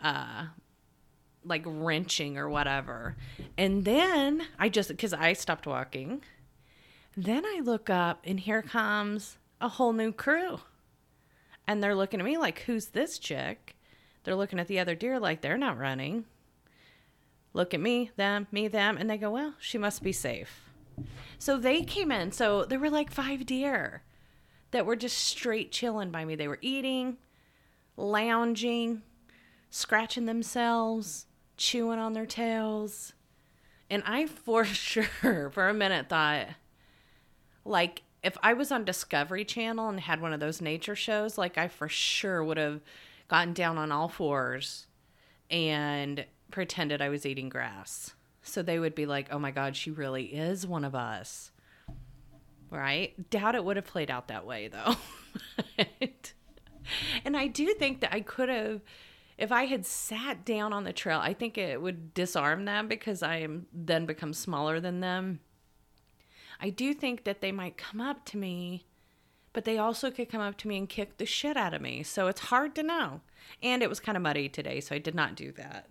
uh, 0.00 0.46
like 1.44 1.62
wrenching 1.64 2.38
or 2.38 2.48
whatever. 2.48 3.16
And 3.56 3.84
then 3.84 4.42
I 4.58 4.68
just, 4.68 4.88
because 4.88 5.12
I 5.12 5.32
stopped 5.32 5.66
walking, 5.66 6.22
then 7.16 7.44
I 7.44 7.60
look 7.62 7.90
up 7.90 8.20
and 8.24 8.40
here 8.40 8.62
comes 8.62 9.38
a 9.60 9.68
whole 9.68 9.92
new 9.92 10.12
crew. 10.12 10.60
And 11.66 11.82
they're 11.82 11.94
looking 11.94 12.20
at 12.20 12.26
me 12.26 12.36
like, 12.36 12.60
who's 12.60 12.86
this 12.86 13.18
chick? 13.18 13.76
They're 14.24 14.34
looking 14.34 14.58
at 14.58 14.66
the 14.66 14.80
other 14.80 14.94
deer 14.94 15.18
like 15.18 15.40
they're 15.40 15.58
not 15.58 15.78
running. 15.78 16.24
Look 17.52 17.74
at 17.74 17.80
me, 17.80 18.10
them, 18.16 18.46
me, 18.52 18.68
them. 18.68 18.96
And 18.96 19.10
they 19.10 19.18
go, 19.18 19.30
well, 19.30 19.54
she 19.58 19.78
must 19.78 20.02
be 20.02 20.12
safe. 20.12 20.70
So 21.38 21.56
they 21.56 21.82
came 21.82 22.12
in. 22.12 22.32
So 22.32 22.64
there 22.64 22.78
were 22.78 22.90
like 22.90 23.10
five 23.10 23.46
deer 23.46 24.02
that 24.70 24.86
were 24.86 24.96
just 24.96 25.18
straight 25.18 25.72
chilling 25.72 26.10
by 26.10 26.24
me. 26.24 26.34
They 26.34 26.48
were 26.48 26.58
eating, 26.60 27.16
lounging, 27.96 29.02
scratching 29.70 30.26
themselves, 30.26 31.26
chewing 31.56 31.98
on 31.98 32.12
their 32.12 32.26
tails. 32.26 33.14
And 33.88 34.02
I 34.06 34.26
for 34.26 34.64
sure, 34.64 35.50
for 35.50 35.68
a 35.68 35.74
minute, 35.74 36.08
thought, 36.08 36.48
like, 37.64 38.02
if 38.22 38.36
I 38.42 38.52
was 38.52 38.70
on 38.70 38.84
Discovery 38.84 39.44
Channel 39.44 39.88
and 39.88 39.98
had 39.98 40.20
one 40.20 40.32
of 40.32 40.40
those 40.40 40.60
nature 40.60 40.94
shows, 40.94 41.38
like, 41.38 41.56
I 41.56 41.68
for 41.68 41.88
sure 41.88 42.44
would 42.44 42.58
have 42.58 42.80
gotten 43.28 43.54
down 43.54 43.78
on 43.78 43.90
all 43.90 44.08
fours 44.08 44.86
and 45.50 46.24
pretended 46.50 47.00
I 47.00 47.08
was 47.08 47.26
eating 47.26 47.48
grass. 47.48 48.14
So 48.42 48.62
they 48.62 48.78
would 48.78 48.94
be 48.94 49.06
like, 49.06 49.28
oh 49.30 49.38
my 49.38 49.50
God, 49.50 49.76
she 49.76 49.90
really 49.90 50.26
is 50.26 50.66
one 50.66 50.84
of 50.84 50.94
us. 50.94 51.50
Right? 52.70 53.30
Doubt 53.30 53.54
it 53.54 53.64
would 53.64 53.76
have 53.76 53.86
played 53.86 54.10
out 54.10 54.28
that 54.28 54.46
way, 54.46 54.68
though. 54.68 54.96
and 57.24 57.36
I 57.36 57.48
do 57.48 57.74
think 57.74 58.00
that 58.00 58.14
I 58.14 58.20
could 58.20 58.48
have 58.48 58.80
if 59.40 59.50
I 59.50 59.64
had 59.64 59.86
sat 59.86 60.44
down 60.44 60.74
on 60.74 60.84
the 60.84 60.92
trail, 60.92 61.18
I 61.18 61.32
think 61.32 61.56
it 61.56 61.80
would 61.80 62.12
disarm 62.12 62.66
them 62.66 62.88
because 62.88 63.22
I 63.22 63.36
am 63.36 63.66
then 63.72 64.04
become 64.04 64.34
smaller 64.34 64.80
than 64.80 65.00
them. 65.00 65.40
I 66.60 66.68
do 66.68 66.92
think 66.92 67.24
that 67.24 67.40
they 67.40 67.50
might 67.50 67.78
come 67.78 68.02
up 68.02 68.26
to 68.26 68.36
me, 68.36 68.84
but 69.54 69.64
they 69.64 69.78
also 69.78 70.10
could 70.10 70.28
come 70.28 70.42
up 70.42 70.58
to 70.58 70.68
me 70.68 70.76
and 70.76 70.86
kick 70.86 71.16
the 71.16 71.24
shit 71.24 71.56
out 71.56 71.72
of 71.72 71.80
me. 71.80 72.02
So 72.02 72.26
it's 72.26 72.40
hard 72.40 72.74
to 72.74 72.82
know. 72.82 73.22
And 73.62 73.82
it 73.82 73.88
was 73.88 73.98
kind 73.98 74.14
of 74.14 74.22
muddy 74.22 74.50
today, 74.50 74.78
so 74.78 74.94
I 74.94 74.98
did 74.98 75.14
not 75.14 75.36
do 75.36 75.52
that. 75.52 75.88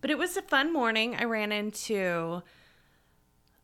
But 0.00 0.10
it 0.10 0.18
was 0.18 0.36
a 0.36 0.42
fun 0.42 0.72
morning. 0.72 1.14
I 1.16 1.24
ran 1.24 1.52
into 1.52 2.42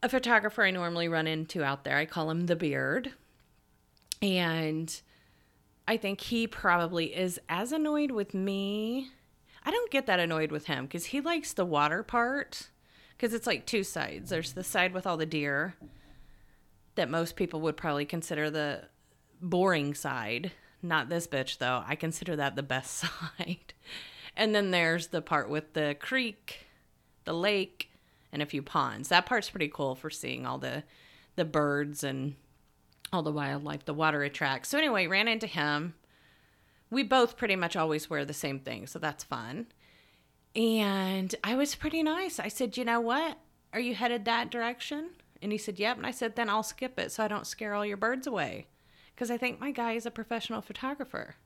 a 0.03 0.09
photographer 0.09 0.63
I 0.63 0.71
normally 0.71 1.09
run 1.09 1.27
into 1.27 1.65
out 1.65 1.85
there. 1.85 1.97
I 1.97 2.05
call 2.05 2.31
him 2.31 2.47
the 2.47 2.57
Beard. 2.57 3.13
And 4.23 5.01
I 5.89 5.97
think 5.97 6.21
he 6.21 6.47
probably 6.47 7.15
is 7.15 7.41
as 7.49 7.73
annoyed 7.73 8.11
with 8.11 8.35
me. 8.35 9.11
I 9.65 9.71
don't 9.71 9.91
get 9.91 10.07
that 10.07 10.21
annoyed 10.21 10.53
with 10.53 10.67
him 10.67 10.85
because 10.85 11.07
he 11.07 11.21
likes 11.21 11.53
the 11.53 11.65
water 11.65 12.03
part 12.03 12.69
because 13.17 13.35
it's 13.35 13.47
like 13.47 13.67
two 13.67 13.83
sides. 13.83 14.31
There's 14.31 14.53
the 14.53 14.65
side 14.65 14.93
with 14.93 15.07
all 15.07 15.17
the 15.17 15.27
deer 15.27 15.75
that 16.95 17.11
most 17.11 17.37
people 17.37 17.61
would 17.63 17.77
probably 17.77 18.05
consider 18.05 18.51
the 18.51 18.85
boring 19.41 19.95
side. 19.95 20.53
Not 20.83 21.09
this 21.09 21.27
bitch, 21.27 21.59
though. 21.59 21.83
I 21.87 21.95
consider 21.97 22.37
that 22.37 22.57
the 22.57 22.63
best 22.63 22.95
side. 23.39 23.75
And 24.37 24.55
then 24.55 24.71
there's 24.71 25.09
the 25.09 25.23
part 25.23 25.49
with 25.49 25.73
the 25.73 25.97
creek, 25.99 26.67
the 27.25 27.33
lake, 27.33 27.91
and 28.33 28.43
a 28.43 28.47
few 28.47 28.63
ponds. 28.63 29.09
That 29.09 29.25
part's 29.25 29.49
pretty 29.49 29.69
cool 29.69 29.95
for 29.95 30.11
seeing 30.11 30.45
all 30.45 30.59
the 30.59 30.85
the 31.37 31.45
birds 31.45 32.03
and 32.03 32.35
all 33.13 33.23
the 33.23 33.33
wildlife 33.33 33.85
the 33.85 33.95
water 33.95 34.23
attracts. 34.23 34.69
So 34.71 34.79
anyway, 34.79 35.07
ran 35.07 35.29
into 35.29 35.47
him. 35.47 35.95
We 36.91 37.03
both 37.03 37.37
pretty 37.37 37.57
much 37.57 37.77
always 37.77 38.09
wear 38.11 38.25
the 38.25 38.33
same 38.35 38.61
thing, 38.61 38.87
so 38.87 38.99
that's 38.99 39.25
fun. 39.25 39.67
And 40.55 41.35
I 41.45 41.55
was 41.55 41.75
pretty 41.75 42.03
nice. 42.03 42.39
I 42.39 42.49
said, 42.49 42.77
"You 42.77 42.85
know 42.85 43.01
what? 43.01 43.39
Are 43.73 43.81
you 43.81 43.95
headed 43.95 44.25
that 44.25 44.51
direction?" 44.51 45.11
And 45.43 45.53
he 45.53 45.59
said, 45.59 45.79
"Yep." 45.79 45.99
And 45.99 46.07
I 46.07 46.11
said, 46.11 46.37
"Then 46.37 46.49
I'll 46.49 46.63
skip 46.63 46.99
it 46.99 47.13
so 47.13 47.25
I 47.25 47.29
don't 47.29 47.47
scare 47.47 47.75
all 47.75 47.85
your 47.87 47.97
birds 47.97 48.27
away." 48.27 48.67
Because 49.15 49.31
I 49.31 49.39
think 49.39 49.61
my 49.61 49.71
guy 49.71 49.93
is 49.93 50.07
a 50.07 50.11
professional 50.11 50.61
photographer. 50.61 51.37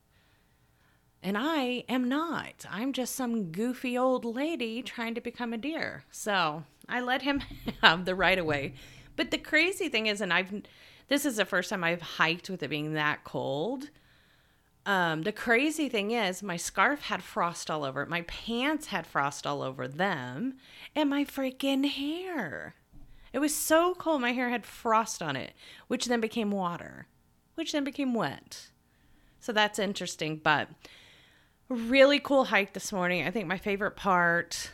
And 1.23 1.37
I 1.37 1.83
am 1.87 2.09
not. 2.09 2.65
I'm 2.69 2.93
just 2.93 3.15
some 3.15 3.51
goofy 3.51 3.97
old 3.97 4.25
lady 4.25 4.81
trying 4.81 5.13
to 5.15 5.21
become 5.21 5.53
a 5.53 5.57
deer. 5.57 6.03
So 6.11 6.63
I 6.89 7.01
let 7.01 7.21
him 7.21 7.43
have 7.81 8.05
the 8.05 8.15
right 8.15 8.39
of 8.39 8.45
way. 8.45 8.73
But 9.15 9.31
the 9.31 9.37
crazy 9.37 9.87
thing 9.87 10.07
is, 10.07 10.19
and 10.19 10.33
I've, 10.33 10.51
this 11.09 11.25
is 11.25 11.35
the 11.35 11.45
first 11.45 11.69
time 11.69 11.83
I've 11.83 12.01
hiked 12.01 12.49
with 12.49 12.63
it 12.63 12.69
being 12.69 12.93
that 12.93 13.23
cold. 13.23 13.89
Um, 14.85 15.21
the 15.21 15.31
crazy 15.31 15.89
thing 15.89 16.09
is, 16.09 16.41
my 16.41 16.57
scarf 16.57 17.01
had 17.03 17.21
frost 17.21 17.69
all 17.69 17.83
over 17.83 18.01
it. 18.01 18.09
My 18.09 18.21
pants 18.23 18.87
had 18.87 19.05
frost 19.05 19.45
all 19.45 19.61
over 19.61 19.87
them, 19.87 20.55
and 20.95 21.07
my 21.07 21.23
freaking 21.23 21.87
hair. 21.87 22.73
It 23.31 23.39
was 23.39 23.55
so 23.55 23.93
cold, 23.93 24.21
my 24.21 24.31
hair 24.31 24.49
had 24.49 24.65
frost 24.65 25.21
on 25.21 25.35
it, 25.35 25.53
which 25.87 26.05
then 26.05 26.19
became 26.19 26.49
water, 26.49 27.05
which 27.53 27.73
then 27.73 27.83
became 27.83 28.15
wet. 28.15 28.69
So 29.39 29.51
that's 29.53 29.77
interesting. 29.77 30.37
But 30.43 30.69
really 31.71 32.19
cool 32.19 32.45
hike 32.45 32.73
this 32.73 32.91
morning. 32.91 33.25
I 33.25 33.31
think 33.31 33.47
my 33.47 33.57
favorite 33.57 33.95
part, 33.95 34.71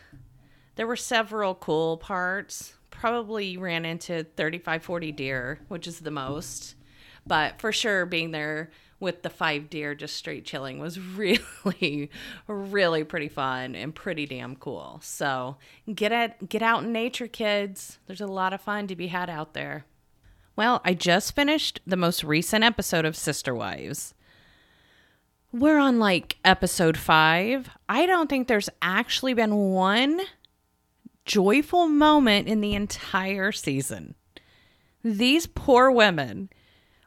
there 0.75 0.87
were 0.87 0.95
several 0.95 1.55
cool 1.55 1.97
parts. 1.97 2.73
Probably 2.89 3.57
ran 3.57 3.85
into 3.85 4.23
35, 4.35 4.83
40 4.83 5.11
deer, 5.11 5.59
which 5.67 5.87
is 5.87 5.99
the 5.99 6.11
most. 6.11 6.75
But 7.25 7.59
for 7.59 7.71
sure, 7.71 8.05
being 8.05 8.31
there 8.31 8.71
with 8.99 9.21
the 9.21 9.29
five 9.29 9.69
deer 9.69 9.93
just 9.93 10.15
straight 10.15 10.45
chilling 10.45 10.79
was 10.79 10.99
really, 11.15 12.09
really 12.47 13.03
pretty 13.03 13.27
fun 13.27 13.75
and 13.75 13.93
pretty 13.93 14.25
damn 14.25 14.55
cool. 14.55 14.99
So 15.03 15.57
get 15.93 16.11
at 16.11 16.49
get 16.49 16.61
out 16.61 16.83
in 16.83 16.91
nature, 16.91 17.27
kids. 17.27 17.99
There's 18.07 18.21
a 18.21 18.27
lot 18.27 18.53
of 18.53 18.61
fun 18.61 18.87
to 18.87 18.95
be 18.95 19.07
had 19.07 19.29
out 19.29 19.53
there. 19.53 19.85
Well, 20.55 20.81
I 20.83 20.95
just 20.95 21.35
finished 21.35 21.81
the 21.85 21.97
most 21.97 22.23
recent 22.23 22.63
episode 22.63 23.05
of 23.05 23.15
Sister 23.15 23.53
Wives. 23.53 24.15
We're 25.53 25.79
on 25.79 25.97
like 25.97 26.37
episode 26.43 26.97
five. 26.97 27.69
I 27.87 28.05
don't 28.05 28.29
think 28.29 28.47
there's 28.47 28.69
actually 28.81 29.33
been 29.33 29.71
one 29.71 30.19
joyful 31.25 31.87
moment 31.87 32.47
in 32.47 32.59
the 32.61 32.75
entire 32.75 33.51
season. 33.51 34.15
These 35.03 35.47
poor 35.47 35.89
women 35.89 36.49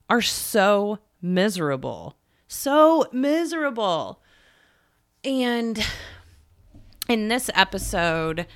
are 0.09 0.23
so 0.23 1.01
miserable. 1.21 2.17
So 2.49 3.07
miserable. 3.13 4.23
And 5.23 5.79
in 7.09 7.29
this 7.29 7.51
episode, 7.55 8.47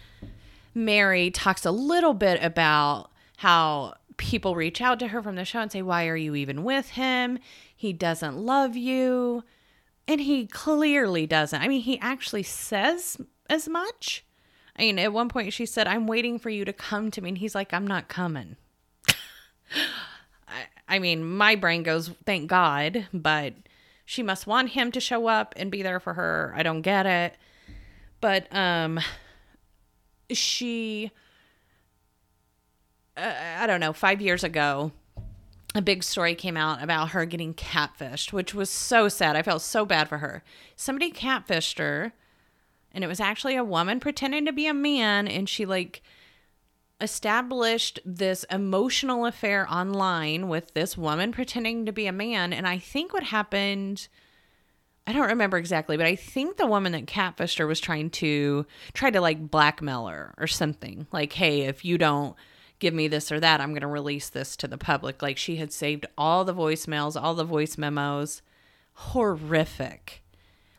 Meri 0.74 1.30
talks 1.30 1.66
a 1.66 1.70
little 1.70 2.14
bit 2.14 2.42
about 2.42 3.10
how 3.36 3.94
people 4.16 4.54
reach 4.54 4.80
out 4.80 4.98
to 5.00 5.08
her 5.08 5.22
from 5.22 5.36
the 5.36 5.44
show 5.44 5.60
and 5.60 5.70
say, 5.70 5.82
Why 5.82 6.08
are 6.08 6.16
you 6.16 6.34
even 6.34 6.64
with 6.64 6.90
him? 6.90 7.38
He 7.76 7.92
doesn't 7.92 8.38
love 8.38 8.76
you. 8.76 9.44
And 10.06 10.20
he 10.20 10.46
clearly 10.46 11.26
doesn't. 11.26 11.60
I 11.60 11.68
mean, 11.68 11.80
he 11.80 11.98
actually 12.00 12.42
says 12.42 13.18
as 13.48 13.68
much. 13.68 14.24
I 14.76 14.82
mean, 14.82 14.98
at 14.98 15.12
one 15.12 15.28
point 15.28 15.52
she 15.52 15.66
said, 15.66 15.86
I'm 15.86 16.06
waiting 16.06 16.38
for 16.38 16.50
you 16.50 16.64
to 16.64 16.72
come 16.72 17.10
to 17.12 17.20
me. 17.20 17.30
And 17.30 17.38
he's 17.38 17.54
like, 17.54 17.72
I'm 17.72 17.86
not 17.86 18.08
coming. 18.08 18.56
I, 20.46 20.64
I 20.88 20.98
mean, 20.98 21.24
my 21.24 21.54
brain 21.54 21.82
goes, 21.82 22.10
thank 22.26 22.48
God, 22.48 23.08
but 23.12 23.54
she 24.04 24.22
must 24.22 24.46
want 24.46 24.70
him 24.70 24.92
to 24.92 25.00
show 25.00 25.26
up 25.26 25.54
and 25.56 25.70
be 25.70 25.82
there 25.82 26.00
for 26.00 26.14
her. 26.14 26.52
I 26.56 26.62
don't 26.62 26.82
get 26.82 27.06
it. 27.06 27.36
But 28.20 28.54
um 28.54 29.00
she 30.30 31.10
uh, 33.16 33.32
I 33.58 33.66
don't 33.66 33.80
know, 33.80 33.92
5 33.92 34.20
years 34.20 34.42
ago, 34.42 34.90
a 35.74 35.82
big 35.82 36.04
story 36.04 36.34
came 36.34 36.56
out 36.56 36.82
about 36.82 37.10
her 37.10 37.24
getting 37.24 37.52
catfished, 37.52 38.32
which 38.32 38.54
was 38.54 38.70
so 38.70 39.08
sad. 39.08 39.34
I 39.34 39.42
felt 39.42 39.62
so 39.62 39.84
bad 39.84 40.08
for 40.08 40.18
her. 40.18 40.44
Somebody 40.76 41.10
catfished 41.10 41.78
her, 41.78 42.12
and 42.92 43.02
it 43.02 43.08
was 43.08 43.20
actually 43.20 43.56
a 43.56 43.64
woman 43.64 43.98
pretending 43.98 44.46
to 44.46 44.52
be 44.52 44.66
a 44.66 44.74
man, 44.74 45.26
and 45.26 45.48
she 45.48 45.66
like 45.66 46.02
established 47.00 47.98
this 48.04 48.44
emotional 48.50 49.26
affair 49.26 49.66
online 49.70 50.48
with 50.48 50.72
this 50.74 50.96
woman 50.96 51.32
pretending 51.32 51.86
to 51.86 51.92
be 51.92 52.06
a 52.06 52.12
man. 52.12 52.52
And 52.52 52.68
I 52.68 52.78
think 52.78 53.12
what 53.12 53.24
happened. 53.24 54.08
I 55.06 55.12
don't 55.12 55.28
remember 55.28 55.58
exactly, 55.58 55.98
but 55.98 56.06
I 56.06 56.16
think 56.16 56.56
the 56.56 56.66
woman 56.66 56.92
that 56.92 57.04
catfished 57.04 57.58
her 57.58 57.66
was 57.66 57.78
trying 57.78 58.08
to 58.10 58.64
try 58.94 59.10
to 59.10 59.20
like 59.20 59.50
blackmail 59.50 60.06
her 60.06 60.34
or 60.38 60.46
something. 60.46 61.06
Like, 61.12 61.32
hey, 61.34 61.62
if 61.62 61.84
you 61.84 61.98
don't 61.98 62.36
give 62.78 62.94
me 62.94 63.08
this 63.08 63.30
or 63.32 63.40
that. 63.40 63.60
I'm 63.60 63.70
going 63.70 63.80
to 63.82 63.86
release 63.86 64.28
this 64.28 64.56
to 64.56 64.68
the 64.68 64.78
public. 64.78 65.22
Like 65.22 65.38
she 65.38 65.56
had 65.56 65.72
saved 65.72 66.06
all 66.16 66.44
the 66.44 66.54
voicemails, 66.54 67.20
all 67.20 67.34
the 67.34 67.44
voice 67.44 67.78
memos. 67.78 68.42
Horrific. 68.92 70.22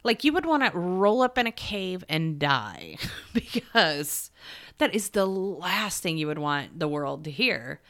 Like 0.03 0.23
you 0.23 0.31
would 0.33 0.45
want 0.45 0.63
to 0.63 0.77
roll 0.77 1.21
up 1.21 1.37
in 1.37 1.47
a 1.47 1.51
cave 1.51 2.03
and 2.07 2.39
die 2.39 2.97
because 3.33 4.31
that 4.77 4.93
is 4.93 5.09
the 5.09 5.25
last 5.25 6.03
thing 6.03 6.17
you 6.17 6.27
would 6.27 6.39
want 6.39 6.79
the 6.79 6.87
world 6.87 7.23
to 7.23 7.31
hear. 7.31 7.81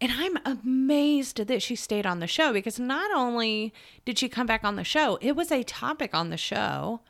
And 0.00 0.12
I'm 0.12 0.38
amazed 0.44 1.46
that 1.46 1.62
she 1.62 1.76
stayed 1.76 2.06
on 2.06 2.18
the 2.18 2.26
show 2.26 2.52
because 2.52 2.80
not 2.80 3.10
only 3.14 3.72
did 4.04 4.18
she 4.18 4.28
come 4.28 4.46
back 4.46 4.64
on 4.64 4.76
the 4.76 4.84
show, 4.84 5.18
it 5.20 5.36
was 5.36 5.52
a 5.52 5.62
topic 5.62 6.12
on 6.12 6.30
the 6.30 6.36
show, 6.36 7.00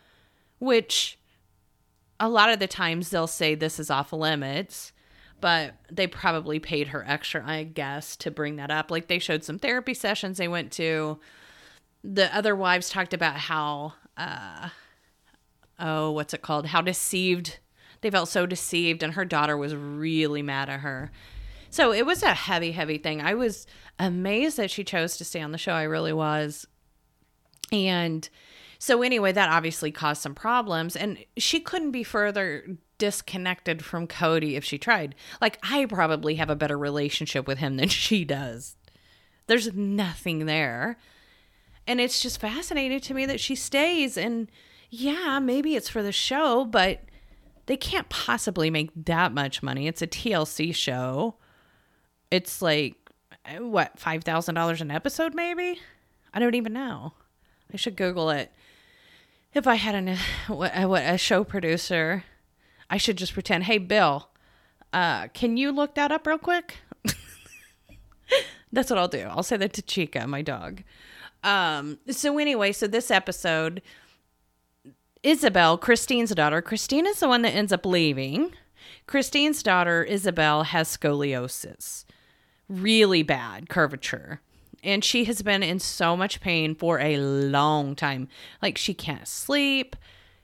which 0.58 1.18
a 2.20 2.28
lot 2.28 2.50
of 2.50 2.58
the 2.58 2.66
times 2.66 3.10
they'll 3.10 3.26
say 3.26 3.54
this 3.54 3.80
is 3.80 3.90
off 3.90 4.12
limits 4.12 4.91
but 5.42 5.74
they 5.90 6.06
probably 6.06 6.58
paid 6.58 6.88
her 6.88 7.04
extra, 7.06 7.44
I 7.44 7.64
guess, 7.64 8.16
to 8.16 8.30
bring 8.30 8.56
that 8.56 8.70
up. 8.70 8.90
Like 8.90 9.08
they 9.08 9.18
showed 9.18 9.44
some 9.44 9.58
therapy 9.58 9.92
sessions 9.92 10.38
they 10.38 10.48
went 10.48 10.72
to. 10.72 11.18
The 12.02 12.34
other 12.34 12.56
wives 12.56 12.88
talked 12.88 13.12
about 13.12 13.36
how, 13.36 13.92
uh, 14.16 14.70
oh, 15.78 16.12
what's 16.12 16.32
it 16.32 16.42
called? 16.42 16.66
How 16.66 16.80
deceived 16.80 17.58
they 18.02 18.10
felt 18.10 18.28
so 18.28 18.46
deceived, 18.46 19.02
and 19.02 19.14
her 19.14 19.24
daughter 19.24 19.56
was 19.56 19.74
really 19.74 20.42
mad 20.42 20.68
at 20.68 20.80
her. 20.80 21.10
So 21.70 21.92
it 21.92 22.04
was 22.04 22.22
a 22.22 22.34
heavy, 22.34 22.72
heavy 22.72 22.98
thing. 22.98 23.20
I 23.20 23.34
was 23.34 23.66
amazed 23.98 24.56
that 24.58 24.70
she 24.70 24.84
chose 24.84 25.16
to 25.16 25.24
stay 25.24 25.40
on 25.40 25.52
the 25.52 25.58
show. 25.58 25.72
I 25.72 25.84
really 25.84 26.12
was. 26.12 26.66
And 27.70 28.28
so, 28.82 29.02
anyway, 29.02 29.30
that 29.30 29.48
obviously 29.48 29.92
caused 29.92 30.22
some 30.22 30.34
problems, 30.34 30.96
and 30.96 31.24
she 31.36 31.60
couldn't 31.60 31.92
be 31.92 32.02
further 32.02 32.66
disconnected 32.98 33.84
from 33.84 34.08
Kody 34.08 34.54
if 34.56 34.64
she 34.64 34.76
tried. 34.76 35.14
Like, 35.40 35.56
I 35.62 35.84
probably 35.84 36.34
have 36.34 36.50
a 36.50 36.56
better 36.56 36.76
relationship 36.76 37.46
with 37.46 37.58
him 37.58 37.76
than 37.76 37.88
she 37.90 38.24
does. 38.24 38.74
There's 39.46 39.72
nothing 39.72 40.46
there. 40.46 40.96
And 41.86 42.00
it's 42.00 42.20
just 42.20 42.40
fascinating 42.40 42.98
to 43.02 43.14
me 43.14 43.24
that 43.24 43.38
she 43.38 43.54
stays. 43.54 44.16
And 44.16 44.50
yeah, 44.90 45.38
maybe 45.38 45.76
it's 45.76 45.88
for 45.88 46.02
the 46.02 46.10
show, 46.10 46.64
but 46.64 47.02
they 47.66 47.76
can't 47.76 48.08
possibly 48.08 48.68
make 48.68 48.90
that 48.96 49.32
much 49.32 49.62
money. 49.62 49.86
It's 49.86 50.02
a 50.02 50.08
TLC 50.08 50.74
show. 50.74 51.36
It's 52.32 52.60
like, 52.60 52.96
what, 53.60 53.96
$5,000 53.96 54.80
an 54.80 54.90
episode, 54.90 55.36
maybe? 55.36 55.80
I 56.34 56.40
don't 56.40 56.56
even 56.56 56.72
know. 56.72 57.12
I 57.72 57.76
should 57.76 57.94
Google 57.94 58.30
it. 58.30 58.50
If 59.54 59.66
I 59.66 59.74
had 59.74 59.94
an, 59.94 60.16
what, 60.48 60.72
a 60.74 61.18
show 61.18 61.44
producer 61.44 62.24
I 62.92 62.98
should 62.98 63.16
just 63.16 63.32
pretend, 63.32 63.64
hey, 63.64 63.78
Bill, 63.78 64.28
uh, 64.92 65.28
can 65.28 65.56
you 65.56 65.72
look 65.72 65.94
that 65.94 66.12
up 66.12 66.26
real 66.26 66.36
quick? 66.36 66.76
That's 68.72 68.90
what 68.90 68.98
I'll 68.98 69.08
do. 69.08 69.26
I'll 69.30 69.42
say 69.42 69.56
that 69.56 69.72
to 69.72 69.80
Chica, 69.82 70.26
my 70.26 70.42
dog. 70.42 70.82
Um, 71.42 72.00
so 72.10 72.36
anyway, 72.36 72.72
so 72.72 72.86
this 72.86 73.10
episode, 73.10 73.80
Ysabel, 75.24 75.80
Christine's 75.80 76.34
daughter, 76.34 76.60
Christine 76.60 77.06
is 77.06 77.20
the 77.20 77.28
one 77.28 77.40
that 77.42 77.54
ends 77.54 77.72
up 77.72 77.86
leaving. 77.86 78.52
Christine's 79.06 79.62
daughter, 79.62 80.06
Ysabel, 80.06 80.66
has 80.66 80.94
scoliosis, 80.94 82.04
really 82.68 83.22
bad 83.22 83.70
curvature. 83.70 84.42
And 84.82 85.04
she 85.04 85.24
has 85.26 85.42
been 85.42 85.62
in 85.62 85.78
so 85.78 86.16
much 86.16 86.40
pain 86.40 86.74
for 86.74 86.98
a 86.98 87.16
long 87.16 87.94
time. 87.94 88.28
Like 88.60 88.76
she 88.76 88.94
can't 88.94 89.28
sleep. 89.28 89.94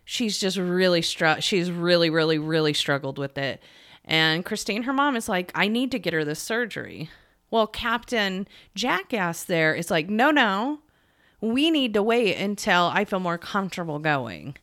She's 0.05 0.39
just 0.39 0.57
really 0.57 1.03
struck. 1.03 1.43
She's 1.43 1.71
really, 1.71 2.09
really, 2.09 2.39
really 2.39 2.73
struggled 2.73 3.19
with 3.19 3.37
it. 3.37 3.63
And 4.05 4.45
Christine, 4.45 4.85
her 4.85 4.93
mom, 4.93 5.17
is 5.17 5.29
like, 5.29 5.53
I 5.55 5.69
need 5.69 5.91
to 5.91 5.99
get 5.99 6.15
her 6.15 6.25
this 6.25 6.41
surgery. 6.41 7.11
Well, 7.51 7.67
Captain 7.67 8.49
Jackass 8.75 9.45
there 9.45 9.75
is 9.75 9.91
like, 9.91 10.09
no, 10.09 10.31
no, 10.31 10.81
we 11.41 11.71
need 11.71 11.95
to 11.95 12.03
wait 12.03 12.37
until 12.37 12.91
I 12.93 13.05
feel 13.05 13.21
more 13.21 13.39
comfortable 13.39 13.99
going. 13.99 14.57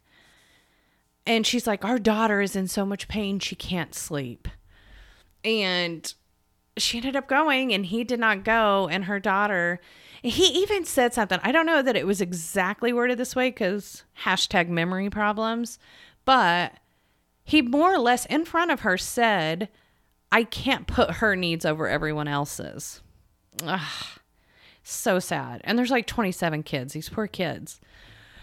And 1.26 1.46
she's 1.46 1.66
like, 1.66 1.84
Our 1.84 2.00
daughter 2.00 2.42
is 2.42 2.56
in 2.56 2.68
so 2.68 2.86
much 2.86 3.08
pain, 3.08 3.40
she 3.40 3.56
can't 3.56 3.96
sleep. 3.96 4.48
And 5.44 6.14
she 6.78 6.98
ended 6.98 7.16
up 7.16 7.28
going, 7.28 7.74
and 7.74 7.86
he 7.86 8.04
did 8.04 8.20
not 8.20 8.44
go. 8.44 8.88
And 8.90 9.06
her 9.06 9.20
daughter, 9.20 9.80
he 10.22 10.46
even 10.62 10.86
said 10.86 11.14
something. 11.14 11.40
I 11.44 11.52
don't 11.52 11.66
know 11.66 11.82
that 11.82 11.96
it 11.96 12.08
was 12.08 12.22
exactly 12.22 12.92
worded 12.92 13.18
this 13.18 13.36
way 13.36 13.50
because 13.50 14.04
hashtag 14.24 14.70
memory 14.70 15.10
problems, 15.10 15.80
but 16.26 16.74
he 17.44 17.62
more 17.62 17.94
or 17.94 18.00
less 18.00 18.26
in 18.26 18.44
front 18.46 18.72
of 18.72 18.82
her 18.82 18.98
said, 18.98 19.70
I 20.32 20.44
can't 20.44 20.88
put 20.88 21.12
her 21.12 21.36
needs 21.36 21.66
over 21.66 21.88
everyone 21.88 22.28
else's. 22.28 23.02
Ugh, 23.64 24.20
so 24.84 25.20
sad. 25.20 25.62
And 25.64 25.78
there's 25.78 25.92
like 25.92 26.08
27 26.08 26.64
kids, 26.64 26.94
these 26.94 27.10
poor 27.10 27.28
kids. 27.28 27.80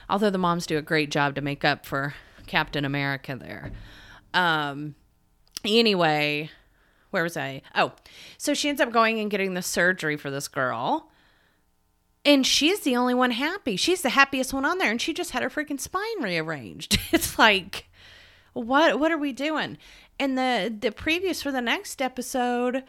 Although 0.09 0.31
the 0.31 0.38
moms 0.38 0.66
do 0.66 0.79
a 0.79 0.83
great 0.83 1.11
job 1.11 1.35
to 1.35 1.40
make 1.40 1.64
up 1.64 1.85
for 1.85 2.14
Captain 2.47 2.85
America 2.85 3.37
there. 3.37 3.73
Um, 4.35 4.95
anyway, 5.64 6.51
where 7.12 7.22
was 7.22 7.37
I? 7.37 7.62
Oh, 7.75 7.92
so 8.37 8.55
she 8.55 8.68
ends 8.68 8.81
up 8.81 8.92
going 8.92 9.20
and 9.20 9.31
getting 9.31 9.55
the 9.55 9.62
surgery 9.62 10.16
for 10.16 10.31
this 10.31 10.48
girl. 10.48 11.11
And 12.25 12.46
she's 12.46 12.81
the 12.81 12.96
only 12.96 13.14
one 13.14 13.33
happy. 13.33 13.77
She's 13.77 14.03
the 14.03 14.11
happiest 14.11 14.53
one 14.53 14.64
on 14.64 14.79
there. 14.79 14.90
And 14.90 15.01
she 15.01 15.12
just 15.12 15.33
had 15.33 15.42
her 15.42 15.51
freaking 15.51 15.81
spine 15.81 16.22
rearranged. 16.22 16.98
It's 17.12 17.38
like, 17.38 17.88
what 18.55 18.98
what 18.98 19.12
are 19.12 19.18
we 19.18 19.33
doing? 19.33 19.77
And 20.18 20.37
the 20.38 20.75
the 20.77 20.90
previews 20.90 21.42
for 21.42 21.53
the 21.53 21.61
next 21.61 22.01
episode 22.01 22.85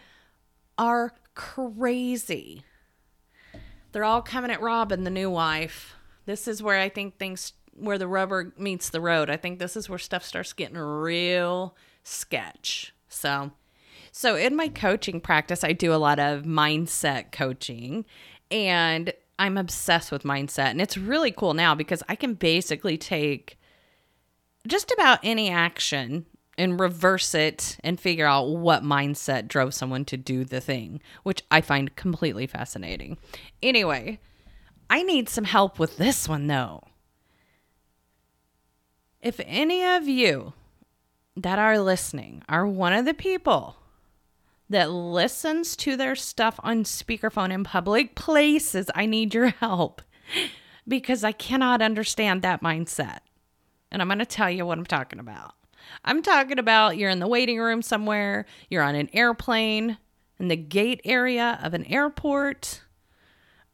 are 0.77 1.13
crazy. 1.36 2.63
They're 3.91 4.03
all 4.03 4.21
coming 4.21 4.51
at 4.51 4.62
Robyn, 4.62 5.03
the 5.03 5.09
new 5.09 5.29
wife. 5.29 5.95
This 6.25 6.47
is 6.47 6.63
where 6.63 6.79
I 6.79 6.89
think 6.89 7.17
things 7.17 7.53
where 7.73 7.97
the 7.97 8.07
rubber 8.07 8.53
meets 8.57 8.89
the 8.89 9.01
road. 9.01 9.29
I 9.29 9.38
think 9.38 9.59
this 9.59 9.75
is 9.75 9.89
where 9.89 9.99
stuff 9.99 10.23
starts 10.23 10.53
getting 10.53 10.77
real 10.77 11.75
sketch. 12.03 12.93
So 13.07 13.51
so 14.15 14.36
in 14.36 14.56
my 14.56 14.67
coaching 14.67 15.19
practice, 15.19 15.63
I 15.63 15.73
do 15.73 15.91
a 15.91 15.97
lot 15.97 16.19
of 16.19 16.43
mindset 16.43 17.32
coaching 17.32 18.06
and 18.52 19.12
I'm 19.39 19.58
obsessed 19.58 20.12
with 20.12 20.21
mindset. 20.21 20.69
And 20.69 20.80
it's 20.80 20.99
really 20.99 21.32
cool 21.32 21.56
now 21.56 21.73
because 21.73 22.04
I 22.08 22.15
can 22.15 22.36
basically 22.36 22.95
take 22.95 23.58
just 24.67 24.91
about 24.91 25.17
any 25.23 25.49
action 25.49 26.28
and 26.60 26.80
reverse 26.80 27.34
it 27.34 27.78
and 27.84 27.99
figure 27.99 28.28
out 28.28 28.49
what 28.49 28.84
mindset 28.84 29.47
drove 29.47 29.73
someone 29.73 30.06
to 30.06 30.15
do 30.15 30.45
the 30.45 30.62
thing, 30.62 31.02
which 31.23 31.41
I 31.49 31.62
find 31.62 31.95
completely 31.95 32.45
fascinating. 32.45 33.17
Anyway, 33.63 34.19
I 34.91 35.02
need 35.02 35.28
some 35.28 35.45
help 35.45 35.80
with 35.80 35.97
this 35.97 36.30
one 36.30 36.45
though. 36.45 36.84
If 39.23 39.41
any 39.43 39.84
of 39.84 40.08
you 40.08 40.54
that 41.36 41.58
are 41.58 41.80
listening 41.80 42.43
are 42.47 42.67
one 42.67 42.93
of 42.93 43.06
the 43.06 43.15
people 43.15 43.78
that 44.69 44.91
listens 44.91 45.76
to 45.78 45.95
their 45.95 46.15
stuff 46.15 46.60
on 46.63 46.84
speakerphone 46.84 47.52
in 47.52 47.63
public 47.63 48.15
places, 48.15 48.89
I 48.95 49.06
need 49.06 49.34
your 49.34 49.49
help 49.49 50.02
because 50.88 51.23
I 51.23 51.32
cannot 51.32 51.82
understand 51.82 52.41
that 52.41 52.62
mindset. 52.62 53.19
And 53.91 54.02
I'm 54.02 54.08
going 54.08 54.19
to 54.19 54.26
tell 54.26 54.49
you 54.49 54.65
what 54.65 54.78
I'm 54.78 54.86
talking 54.86 55.19
about. 55.19 55.54
I'm 56.04 56.21
talking 56.21 56.60
about 56.60 56.97
you're 56.97 57.10
in 57.10 57.19
the 57.19 57.28
waiting 57.28 57.60
room 57.60 57.82
somewhere, 57.82 58.45
you're 58.69 58.84
on 58.84 58.95
an 58.95 59.10
airplane, 59.13 59.97
in 60.39 60.47
the 60.47 60.56
gate 60.56 61.02
area 61.06 61.60
of 61.62 61.73
an 61.73 61.86
airport, 61.86 62.82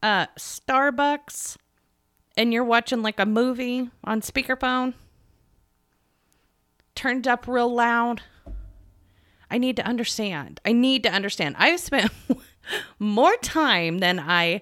uh, 0.04 0.28
Starbucks, 0.38 1.58
and 2.38 2.54
you're 2.54 2.64
watching 2.64 3.02
like 3.02 3.20
a 3.20 3.26
movie 3.26 3.90
on 4.04 4.22
speakerphone, 4.22 4.94
turned 6.96 7.28
up 7.28 7.48
real 7.48 7.74
loud. 7.74 8.22
I 9.52 9.58
need 9.58 9.76
to 9.78 9.86
understand. 9.86 10.60
I 10.66 10.74
need 10.74 11.04
to 11.04 11.12
understand. 11.12 11.56
I've 11.58 11.80
spent 11.80 12.12
more 13.00 13.36
time 13.38 14.00
than 14.00 14.20
I 14.20 14.62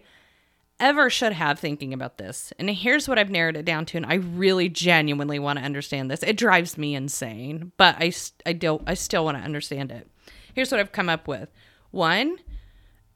ever 0.79 1.09
should 1.09 1.33
have 1.33 1.59
thinking 1.59 1.93
about 1.93 2.17
this. 2.17 2.53
And 2.59 2.69
here's 2.69 3.07
what 3.07 3.17
I've 3.17 3.29
narrowed 3.29 3.57
it 3.57 3.65
down 3.65 3.85
to 3.87 3.97
and 3.97 4.05
I 4.05 4.15
really 4.15 4.69
genuinely 4.69 5.39
want 5.39 5.59
to 5.59 5.65
understand 5.65 6.09
this. 6.09 6.23
It 6.23 6.37
drives 6.37 6.77
me 6.77 6.95
insane, 6.95 7.71
but 7.77 7.95
I 7.99 8.11
I 8.45 8.53
don't 8.53 8.83
I 8.87 8.93
still 8.93 9.25
want 9.25 9.37
to 9.37 9.43
understand 9.43 9.91
it. 9.91 10.07
Here's 10.53 10.71
what 10.71 10.79
I've 10.79 10.91
come 10.91 11.09
up 11.09 11.27
with. 11.27 11.49
One, 11.91 12.37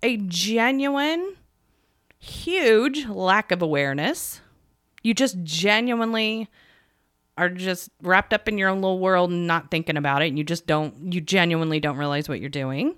a 0.04 0.18
genuine 0.18 1.36
huge 2.20 3.08
lack 3.08 3.52
of 3.52 3.62
awareness. 3.62 4.42
You 5.04 5.14
just 5.14 5.42
genuinely 5.44 6.50
are 7.38 7.50
just 7.50 7.90
wrapped 8.02 8.34
up 8.34 8.48
in 8.48 8.58
your 8.58 8.70
own 8.70 8.82
little 8.82 9.00
world 9.00 9.32
and 9.32 9.48
not 9.48 9.72
thinking 9.72 9.98
about 9.98 10.22
it 10.22 10.28
and 10.28 10.38
you 10.38 10.44
just 10.44 10.68
don't 10.68 11.14
you 11.14 11.22
genuinely 11.22 11.80
don't 11.80 11.98
realize 11.98 12.28
what 12.28 12.40
you're 12.40 12.50
doing 12.50 12.96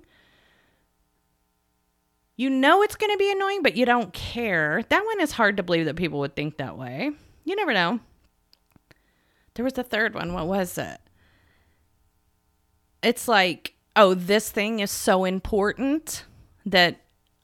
you 2.36 2.50
know 2.50 2.82
it's 2.82 2.96
going 2.96 3.12
to 3.12 3.18
be 3.18 3.30
annoying, 3.30 3.62
but 3.62 3.76
you 3.76 3.86
don't 3.86 4.12
care. 4.12 4.82
That 4.88 5.04
one 5.04 5.20
is 5.20 5.32
hard 5.32 5.56
to 5.56 5.62
believe 5.62 5.84
that 5.86 5.96
people 5.96 6.18
would 6.20 6.34
think 6.34 6.56
that 6.56 6.76
way. 6.76 7.12
You 7.44 7.56
never 7.56 7.72
know. 7.72 8.00
There 9.54 9.64
was 9.64 9.78
a 9.78 9.84
third 9.84 10.14
one. 10.14 10.32
What 10.32 10.48
was 10.48 10.76
it? 10.76 10.98
It's 13.02 13.28
like, 13.28 13.74
oh, 13.94 14.14
this 14.14 14.50
thing 14.50 14.80
is 14.80 14.90
so 14.90 15.24
important 15.24 16.24
that 16.66 17.02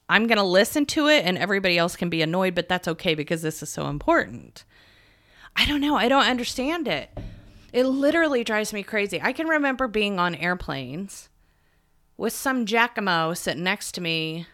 I'm 0.08 0.26
going 0.26 0.38
to 0.38 0.44
listen 0.44 0.86
to 0.86 1.06
it 1.06 1.24
and 1.24 1.38
everybody 1.38 1.78
else 1.78 1.94
can 1.94 2.10
be 2.10 2.22
annoyed, 2.22 2.56
but 2.56 2.68
that's 2.68 2.88
okay 2.88 3.14
because 3.14 3.42
this 3.42 3.62
is 3.62 3.68
so 3.68 3.86
important. 3.86 4.64
I 5.56 5.66
don't 5.66 5.80
know. 5.80 5.96
I 5.96 6.08
don't 6.08 6.24
understand 6.26 6.88
it. 6.88 7.10
It 7.72 7.84
literally 7.84 8.42
drives 8.44 8.72
me 8.72 8.82
crazy. 8.82 9.20
I 9.22 9.32
can 9.32 9.46
remember 9.46 9.86
being 9.86 10.18
on 10.18 10.34
airplanes 10.34 11.28
with 12.16 12.32
some 12.32 12.66
Giacomo 12.66 13.34
sitting 13.34 13.62
next 13.62 13.92
to 13.92 14.00
me 14.00 14.46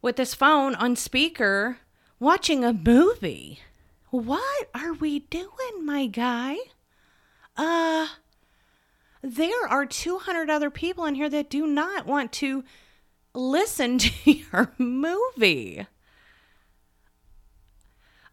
with 0.00 0.16
his 0.16 0.34
phone 0.34 0.74
on 0.74 0.96
speaker 0.96 1.78
watching 2.18 2.64
a 2.64 2.72
movie. 2.72 3.60
What 4.10 4.70
are 4.74 4.94
we 4.94 5.20
doing, 5.20 5.84
my 5.84 6.06
guy? 6.06 6.56
Uh, 7.56 8.08
there 9.22 9.66
are 9.68 9.84
200 9.84 10.48
other 10.48 10.70
people 10.70 11.04
in 11.04 11.14
here 11.14 11.28
that 11.28 11.50
do 11.50 11.66
not 11.66 12.06
want 12.06 12.32
to 12.34 12.64
listen 13.34 13.98
to 13.98 14.10
your 14.32 14.72
movie. 14.78 15.86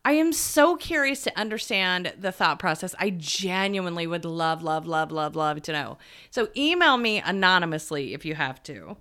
I 0.05 0.11
am 0.13 0.31
so 0.31 0.77
curious 0.77 1.23
to 1.23 1.37
understand 1.37 2.13
the 2.17 2.31
thought 2.31 2.59
process. 2.59 2.93
I 2.99 3.09
genuinely 3.09 4.05
would 4.05 4.23
love, 4.23 4.61
love, 4.61 4.85
love, 4.85 5.11
love, 5.11 5.35
love 5.35 5.63
to 5.63 5.73
know. 5.73 5.97
So 6.29 6.47
email 6.55 6.95
me 6.95 7.19
anonymously 7.19 8.13
if 8.13 8.23
you 8.23 8.35
have 8.35 8.61
to 8.63 8.97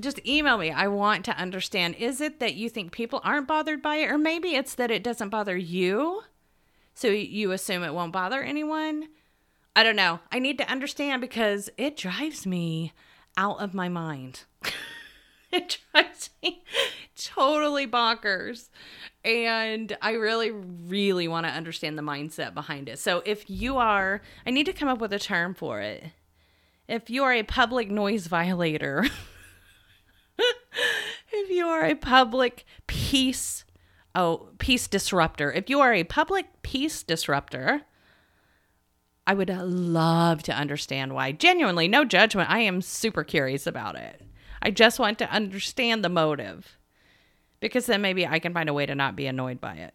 just 0.00 0.24
email 0.26 0.58
me. 0.58 0.70
I 0.70 0.88
want 0.88 1.24
to 1.26 1.36
understand. 1.36 1.94
Is 1.96 2.20
it 2.20 2.40
that 2.40 2.54
you 2.54 2.68
think 2.68 2.92
people 2.92 3.20
aren't 3.24 3.48
bothered 3.48 3.80
by 3.80 3.96
it? 3.96 4.10
Or 4.10 4.18
maybe 4.18 4.54
it's 4.54 4.74
that 4.74 4.90
it 4.90 5.04
doesn't 5.04 5.28
bother 5.28 5.56
you. 5.56 6.22
So 6.94 7.08
you 7.08 7.52
assume 7.52 7.82
it 7.82 7.94
won't 7.94 8.12
bother 8.12 8.42
anyone? 8.42 9.08
I 9.74 9.82
don't 9.82 9.96
know. 9.96 10.20
I 10.30 10.38
need 10.38 10.58
to 10.58 10.70
understand 10.70 11.20
because 11.20 11.70
it 11.78 11.96
drives 11.96 12.46
me 12.46 12.92
out 13.36 13.60
of 13.60 13.72
my 13.72 13.88
mind. 13.88 14.44
it 15.56 15.78
drives 15.92 16.30
me 16.42 16.64
totally 17.16 17.86
bonkers. 17.86 18.68
And 19.24 19.96
I 20.02 20.12
really, 20.12 20.50
really 20.50 21.28
want 21.28 21.46
to 21.46 21.52
understand 21.52 21.96
the 21.96 22.02
mindset 22.02 22.54
behind 22.54 22.88
it. 22.88 22.98
So 22.98 23.22
if 23.24 23.48
you 23.48 23.76
are, 23.76 24.22
I 24.46 24.50
need 24.50 24.66
to 24.66 24.72
come 24.72 24.88
up 24.88 25.00
with 25.00 25.12
a 25.12 25.18
term 25.18 25.54
for 25.54 25.80
it. 25.80 26.04
If 26.88 27.08
you 27.08 27.22
are 27.22 27.32
a 27.32 27.44
public 27.44 27.90
noise 27.90 28.26
violator, 28.26 29.04
if 31.32 31.50
you 31.50 31.66
are 31.66 31.84
a 31.84 31.94
public 31.94 32.64
peace 32.86 33.64
oh 34.14 34.48
peace 34.58 34.88
disruptor 34.88 35.52
if 35.52 35.70
you 35.70 35.80
are 35.80 35.92
a 35.94 36.04
public 36.04 36.46
peace 36.62 37.02
disruptor 37.02 37.82
i 39.26 39.32
would 39.32 39.48
love 39.48 40.42
to 40.42 40.52
understand 40.52 41.14
why 41.14 41.32
genuinely 41.32 41.88
no 41.88 42.04
judgment 42.04 42.50
i 42.50 42.58
am 42.58 42.82
super 42.82 43.24
curious 43.24 43.66
about 43.66 43.96
it 43.96 44.22
I 44.62 44.70
just 44.70 45.00
want 45.00 45.18
to 45.18 45.30
understand 45.30 46.04
the 46.04 46.08
motive 46.08 46.78
because 47.58 47.86
then 47.86 48.00
maybe 48.00 48.26
I 48.26 48.38
can 48.38 48.54
find 48.54 48.68
a 48.68 48.74
way 48.74 48.86
to 48.86 48.94
not 48.94 49.16
be 49.16 49.26
annoyed 49.26 49.60
by 49.60 49.74
it. 49.74 49.94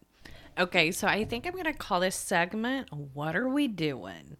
Okay, 0.59 0.91
so 0.91 1.07
I 1.07 1.23
think 1.23 1.45
I'm 1.45 1.53
going 1.53 1.65
to 1.65 1.73
call 1.73 2.01
this 2.01 2.15
segment 2.15 2.91
What 2.91 3.35
Are 3.35 3.47
We 3.47 3.67
Doing? 3.67 4.37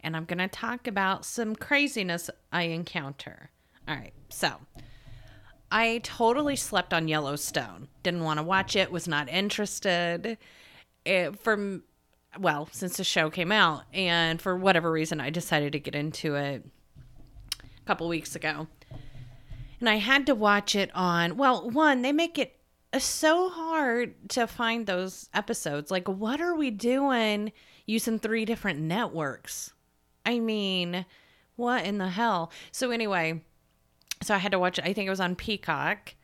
And 0.00 0.16
I'm 0.16 0.26
going 0.26 0.38
to 0.38 0.48
talk 0.48 0.86
about 0.86 1.24
some 1.24 1.56
craziness 1.56 2.30
I 2.52 2.64
encounter. 2.64 3.50
All 3.88 3.96
right, 3.96 4.12
so 4.28 4.52
I 5.72 6.00
totally 6.04 6.56
slept 6.56 6.94
on 6.94 7.08
Yellowstone. 7.08 7.88
Didn't 8.02 8.22
want 8.22 8.38
to 8.38 8.44
watch 8.44 8.76
it, 8.76 8.92
was 8.92 9.08
not 9.08 9.28
interested. 9.28 10.38
It, 11.04 11.38
from 11.40 11.82
well, 12.38 12.68
since 12.72 12.96
the 12.96 13.04
show 13.04 13.30
came 13.30 13.52
out, 13.52 13.84
and 13.92 14.40
for 14.40 14.56
whatever 14.56 14.90
reason, 14.90 15.20
I 15.20 15.30
decided 15.30 15.72
to 15.72 15.80
get 15.80 15.94
into 15.94 16.34
it 16.34 16.64
a 17.62 17.86
couple 17.86 18.08
weeks 18.08 18.34
ago. 18.36 18.66
And 19.84 19.88
I 19.90 19.96
had 19.96 20.24
to 20.28 20.34
watch 20.34 20.74
it 20.74 20.90
on, 20.94 21.36
well, 21.36 21.68
one, 21.68 22.00
they 22.00 22.10
make 22.10 22.38
it 22.38 22.58
so 22.96 23.50
hard 23.50 24.30
to 24.30 24.46
find 24.46 24.86
those 24.86 25.28
episodes. 25.34 25.90
Like, 25.90 26.08
what 26.08 26.40
are 26.40 26.54
we 26.54 26.70
doing 26.70 27.52
using 27.84 28.18
three 28.18 28.46
different 28.46 28.80
networks? 28.80 29.74
I 30.24 30.38
mean, 30.38 31.04
what 31.56 31.84
in 31.84 31.98
the 31.98 32.08
hell? 32.08 32.50
So, 32.72 32.92
anyway, 32.92 33.42
so 34.22 34.34
I 34.34 34.38
had 34.38 34.52
to 34.52 34.58
watch 34.58 34.78
it. 34.78 34.86
I 34.86 34.94
think 34.94 35.06
it 35.06 35.10
was 35.10 35.20
on 35.20 35.36
Peacock 35.36 36.14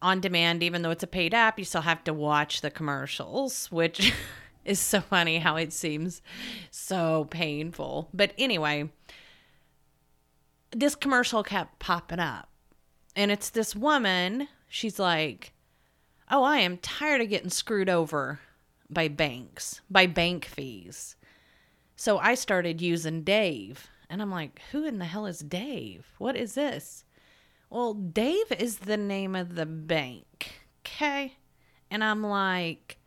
on 0.00 0.20
demand, 0.20 0.62
even 0.62 0.82
though 0.82 0.92
it's 0.92 1.02
a 1.02 1.08
paid 1.08 1.34
app, 1.34 1.58
you 1.58 1.64
still 1.64 1.80
have 1.80 2.04
to 2.04 2.14
watch 2.14 2.60
the 2.60 2.70
commercials, 2.70 3.66
which 3.72 4.12
is 4.64 4.78
so 4.78 5.00
funny 5.00 5.40
how 5.40 5.56
it 5.56 5.72
seems 5.72 6.22
so 6.70 7.26
painful. 7.30 8.08
But 8.14 8.32
anyway, 8.38 8.90
this 10.70 10.94
commercial 10.94 11.42
kept 11.42 11.78
popping 11.78 12.20
up. 12.20 12.48
And 13.16 13.30
it's 13.30 13.50
this 13.50 13.74
woman 13.74 14.48
she's 14.68 14.98
like, 14.98 15.52
Oh, 16.30 16.42
I 16.42 16.58
am 16.58 16.76
tired 16.78 17.22
of 17.22 17.30
getting 17.30 17.50
screwed 17.50 17.88
over 17.88 18.40
by 18.90 19.08
banks, 19.08 19.80
by 19.90 20.06
bank 20.06 20.44
fees. 20.44 21.16
So 21.96 22.18
I 22.18 22.34
started 22.34 22.80
using 22.80 23.22
Dave. 23.22 23.88
And 24.10 24.22
I'm 24.22 24.30
like, 24.30 24.60
Who 24.72 24.84
in 24.84 24.98
the 24.98 25.04
hell 25.06 25.26
is 25.26 25.40
Dave? 25.40 26.06
What 26.18 26.36
is 26.36 26.54
this? 26.54 27.04
Well, 27.70 27.94
Dave 27.94 28.52
is 28.58 28.78
the 28.78 28.96
name 28.96 29.34
of 29.34 29.54
the 29.54 29.66
bank. 29.66 30.62
Okay. 30.86 31.34
And 31.90 32.04
I'm 32.04 32.22
like, 32.22 32.98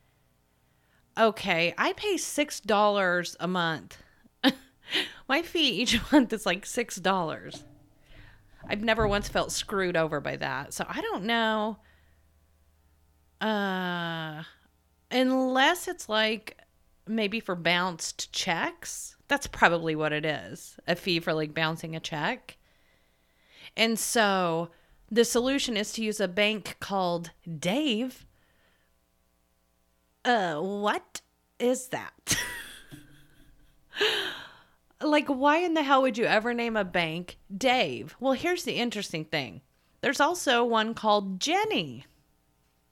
Okay, 1.17 1.74
I 1.78 1.93
pay 1.93 2.15
$6 2.15 3.36
a 3.39 3.47
month. 3.47 3.97
My 5.31 5.41
fee 5.43 5.81
each 5.81 5.97
month 6.11 6.33
is 6.33 6.45
like 6.45 6.65
$6. 6.65 7.63
I've 8.67 8.83
never 8.83 9.07
once 9.07 9.29
felt 9.29 9.53
screwed 9.53 9.95
over 9.95 10.19
by 10.19 10.35
that. 10.35 10.73
So 10.73 10.85
I 10.85 10.99
don't 10.99 11.23
know. 11.23 11.77
Uh 13.39 14.43
unless 15.09 15.87
it's 15.87 16.09
like 16.09 16.59
maybe 17.07 17.39
for 17.39 17.55
bounced 17.55 18.33
checks. 18.33 19.15
That's 19.29 19.47
probably 19.47 19.95
what 19.95 20.11
it 20.11 20.25
is. 20.25 20.77
A 20.85 20.97
fee 20.97 21.21
for 21.21 21.33
like 21.33 21.53
bouncing 21.53 21.95
a 21.95 22.01
check. 22.01 22.57
And 23.77 23.97
so 23.97 24.71
the 25.09 25.23
solution 25.23 25.77
is 25.77 25.93
to 25.93 26.03
use 26.03 26.19
a 26.19 26.27
bank 26.27 26.75
called 26.81 27.31
Dave. 27.57 28.25
Uh 30.25 30.55
what 30.55 31.21
is 31.57 31.87
that? 31.87 32.35
like 35.03 35.27
why 35.27 35.57
in 35.57 35.73
the 35.73 35.83
hell 35.83 36.01
would 36.01 36.17
you 36.17 36.25
ever 36.25 36.53
name 36.53 36.75
a 36.75 36.83
bank 36.83 37.37
Dave? 37.55 38.15
Well, 38.19 38.33
here's 38.33 38.63
the 38.63 38.73
interesting 38.73 39.25
thing. 39.25 39.61
There's 40.01 40.19
also 40.19 40.63
one 40.63 40.93
called 40.93 41.39
Jenny. 41.39 42.05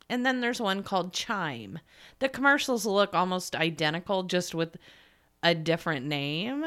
And 0.10 0.26
then 0.26 0.42
there's 0.42 0.60
one 0.60 0.82
called 0.82 1.14
Chime. 1.14 1.80
The 2.18 2.30
commercials 2.30 2.86
look 2.86 3.14
almost 3.14 3.56
identical 3.56 4.24
just 4.24 4.56
with 4.56 4.78
a 5.44 5.54
different 5.54 6.06
name. 6.06 6.66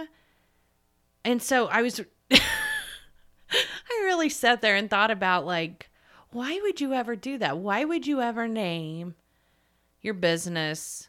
And 1.25 1.43
so 1.43 1.67
I 1.67 1.83
was 1.83 2.01
I 2.33 2.41
really 4.05 4.29
sat 4.29 4.63
there 4.63 4.77
and 4.77 4.89
thought 4.89 5.11
about 5.11 5.45
like 5.45 5.89
why 6.31 6.59
would 6.63 6.81
you 6.81 6.95
ever 6.95 7.15
do 7.15 7.37
that? 7.39 7.59
Why 7.59 7.85
would 7.85 8.07
you 8.07 8.23
ever 8.23 8.49
name 8.49 9.15
your 10.01 10.15
business 10.15 11.09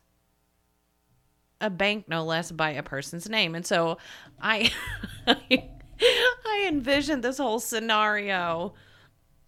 a 1.63 1.69
bank 1.69 2.09
no 2.09 2.23
less 2.25 2.51
by 2.51 2.71
a 2.71 2.83
person's 2.83 3.29
name. 3.29 3.55
And 3.55 3.65
so 3.65 3.97
I 4.39 4.71
I 5.27 6.65
envisioned 6.67 7.23
this 7.23 7.37
whole 7.37 7.59
scenario 7.59 8.73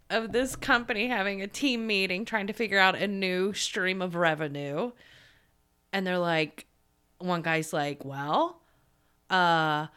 of 0.09 0.31
this 0.31 0.55
company 0.55 1.07
having 1.07 1.41
a 1.41 1.47
team 1.47 1.85
meeting 1.85 2.23
trying 2.23 2.47
to 2.47 2.53
figure 2.53 2.79
out 2.79 2.95
a 2.95 3.07
new 3.07 3.53
stream 3.53 4.01
of 4.01 4.15
revenue. 4.15 4.91
And 5.91 6.07
they're 6.07 6.17
like 6.17 6.65
one 7.19 7.41
guy's 7.41 7.73
like, 7.73 8.05
"Well, 8.05 8.61
uh 9.29 9.87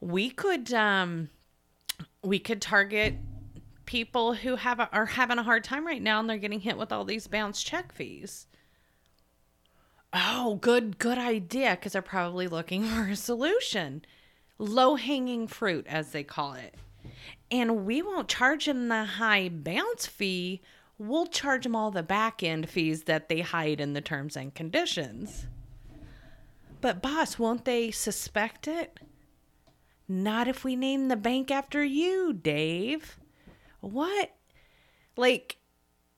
we 0.00 0.30
could 0.30 0.72
um 0.72 1.30
we 2.22 2.38
could 2.38 2.62
target 2.62 3.16
people 3.86 4.34
who 4.34 4.56
have 4.56 4.78
a, 4.80 4.88
are 4.92 5.06
having 5.06 5.38
a 5.38 5.42
hard 5.42 5.64
time 5.64 5.86
right 5.86 6.00
now 6.00 6.20
and 6.20 6.30
they're 6.30 6.38
getting 6.38 6.60
hit 6.60 6.78
with 6.78 6.92
all 6.92 7.04
these 7.04 7.26
bounce 7.26 7.60
check 7.60 7.92
fees." 7.92 8.46
Oh, 10.14 10.58
good, 10.60 10.98
good 10.98 11.18
idea. 11.18 11.72
Because 11.72 11.92
they're 11.92 12.02
probably 12.02 12.46
looking 12.46 12.84
for 12.88 13.08
a 13.08 13.16
solution. 13.16 14.04
Low 14.58 14.94
hanging 14.94 15.48
fruit, 15.48 15.86
as 15.88 16.12
they 16.12 16.22
call 16.22 16.54
it. 16.54 16.76
And 17.50 17.84
we 17.84 18.00
won't 18.00 18.28
charge 18.28 18.66
them 18.66 18.88
the 18.88 19.04
high 19.04 19.48
bounce 19.48 20.06
fee. 20.06 20.62
We'll 20.96 21.26
charge 21.26 21.64
them 21.64 21.74
all 21.74 21.90
the 21.90 22.04
back 22.04 22.42
end 22.42 22.68
fees 22.68 23.02
that 23.04 23.28
they 23.28 23.40
hide 23.40 23.80
in 23.80 23.92
the 23.92 24.00
terms 24.00 24.36
and 24.36 24.54
conditions. 24.54 25.46
But, 26.80 27.02
boss, 27.02 27.38
won't 27.38 27.64
they 27.64 27.90
suspect 27.90 28.68
it? 28.68 29.00
Not 30.06 30.48
if 30.48 30.64
we 30.64 30.76
name 30.76 31.08
the 31.08 31.16
bank 31.16 31.50
after 31.50 31.82
you, 31.82 32.32
Dave. 32.32 33.18
What? 33.80 34.30
Like, 35.16 35.56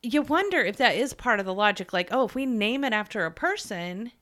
you 0.06 0.22
wonder 0.22 0.60
if 0.60 0.76
that 0.76 0.96
is 0.96 1.14
part 1.14 1.40
of 1.40 1.46
the 1.46 1.54
logic 1.54 1.92
like 1.92 2.08
oh 2.12 2.24
if 2.24 2.34
we 2.34 2.46
name 2.46 2.84
it 2.84 2.92
after 2.92 3.24
a 3.24 3.30
person 3.30 4.12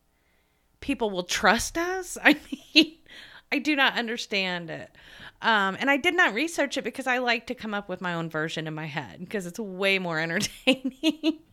people 0.81 1.11
will 1.11 1.25
trust 1.25 1.79
us? 1.79 2.18
I 2.25 2.37
mean 2.75 2.99
i 3.53 3.59
do 3.59 3.77
not 3.77 3.97
understand 3.97 4.70
it. 4.70 4.90
Um, 5.42 5.77
and 5.79 5.90
i 5.90 5.97
did 5.97 6.14
not 6.14 6.35
research 6.35 6.77
it 6.77 6.85
because 6.85 7.07
i 7.07 7.18
like 7.18 7.47
to 7.49 7.55
come 7.55 7.75
up 7.75 7.88
with 7.88 8.01
my 8.01 8.14
own 8.14 8.31
version 8.31 8.66
in 8.66 8.75
my 8.75 8.87
head 8.87 9.20
because 9.20 9.47
it's 9.47 9.59
way 9.59 9.99
more 9.99 10.18
entertaining. 10.20 11.40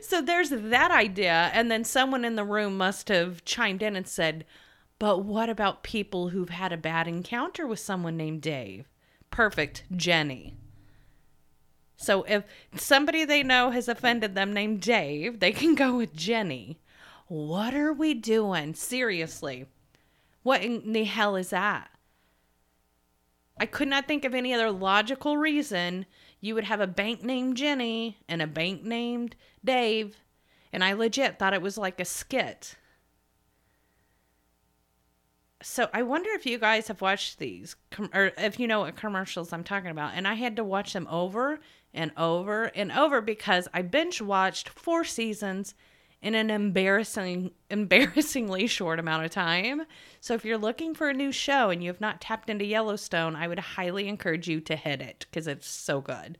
So 0.00 0.22
there's 0.22 0.48
that 0.48 0.90
idea. 0.90 1.50
And 1.52 1.70
then 1.70 1.84
someone 1.84 2.24
in 2.24 2.34
the 2.34 2.44
room 2.44 2.78
must 2.78 3.08
have 3.08 3.44
chimed 3.44 3.82
in 3.82 3.94
and 3.94 4.08
said 4.08 4.46
but 4.98 5.24
what 5.24 5.48
about 5.48 5.82
people 5.82 6.28
who've 6.28 6.50
had 6.50 6.72
a 6.72 6.76
bad 6.76 7.06
encounter 7.08 7.66
with 7.66 7.78
someone 7.78 8.16
named 8.16 8.42
dave? 8.42 8.86
Perfect. 9.30 9.84
Jenny 9.94 10.56
so 12.00 12.22
if 12.22 12.44
somebody 12.76 13.26
they 13.26 13.42
know 13.42 13.70
has 13.72 13.86
offended 13.86 14.34
them 14.34 14.54
named 14.54 14.80
Dave, 14.80 15.38
they 15.38 15.52
can 15.52 15.74
go 15.74 15.98
with 15.98 16.16
Jenny. 16.16 16.78
What 17.28 17.74
are 17.74 17.92
we 17.92 18.14
doing? 18.14 18.72
Seriously. 18.72 19.66
What 20.42 20.62
in 20.62 20.94
the 20.94 21.04
hell 21.04 21.36
is 21.36 21.50
that? 21.50 21.90
I 23.58 23.66
could 23.66 23.86
not 23.86 24.08
think 24.08 24.24
of 24.24 24.34
any 24.34 24.54
other 24.54 24.70
logical 24.70 25.36
reason 25.36 26.06
you 26.40 26.54
would 26.54 26.64
have 26.64 26.80
a 26.80 26.86
bank 26.86 27.22
named 27.22 27.58
Jenny 27.58 28.16
and 28.26 28.40
a 28.40 28.46
bank 28.46 28.82
named 28.82 29.36
Dave. 29.62 30.16
And 30.72 30.82
I 30.82 30.94
legit 30.94 31.38
thought 31.38 31.52
it 31.52 31.60
was 31.60 31.76
like 31.76 32.00
a 32.00 32.06
skit. 32.06 32.76
So 35.70 35.88
I 35.94 36.02
wonder 36.02 36.30
if 36.30 36.46
you 36.46 36.58
guys 36.58 36.88
have 36.88 37.00
watched 37.00 37.38
these, 37.38 37.76
com- 37.92 38.10
or 38.12 38.32
if 38.36 38.58
you 38.58 38.66
know 38.66 38.80
what 38.80 38.96
commercials 38.96 39.52
I'm 39.52 39.62
talking 39.62 39.92
about. 39.92 40.14
And 40.16 40.26
I 40.26 40.34
had 40.34 40.56
to 40.56 40.64
watch 40.64 40.94
them 40.94 41.06
over 41.08 41.60
and 41.94 42.10
over 42.16 42.64
and 42.74 42.90
over 42.90 43.20
because 43.20 43.68
I 43.72 43.82
binge 43.82 44.20
watched 44.20 44.68
four 44.68 45.04
seasons 45.04 45.76
in 46.20 46.34
an 46.34 46.50
embarrassing 46.50 47.52
embarrassingly 47.70 48.66
short 48.66 48.98
amount 48.98 49.26
of 49.26 49.30
time. 49.30 49.82
So 50.20 50.34
if 50.34 50.44
you're 50.44 50.58
looking 50.58 50.92
for 50.92 51.08
a 51.08 51.14
new 51.14 51.30
show 51.30 51.70
and 51.70 51.84
you 51.84 51.88
have 51.88 52.00
not 52.00 52.20
tapped 52.20 52.50
into 52.50 52.64
Yellowstone, 52.64 53.36
I 53.36 53.46
would 53.46 53.60
highly 53.60 54.08
encourage 54.08 54.48
you 54.48 54.60
to 54.62 54.74
hit 54.74 55.00
it 55.00 55.26
cuz 55.32 55.46
it's 55.46 55.68
so 55.68 56.00
good. 56.00 56.36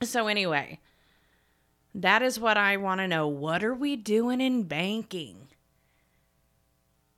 So 0.00 0.26
anyway, 0.26 0.80
that 1.94 2.22
is 2.22 2.40
what 2.40 2.56
I 2.56 2.78
want 2.78 3.02
to 3.02 3.08
know. 3.08 3.28
What 3.28 3.62
are 3.62 3.74
we 3.74 3.94
doing 3.94 4.40
in 4.40 4.62
banking? 4.62 5.48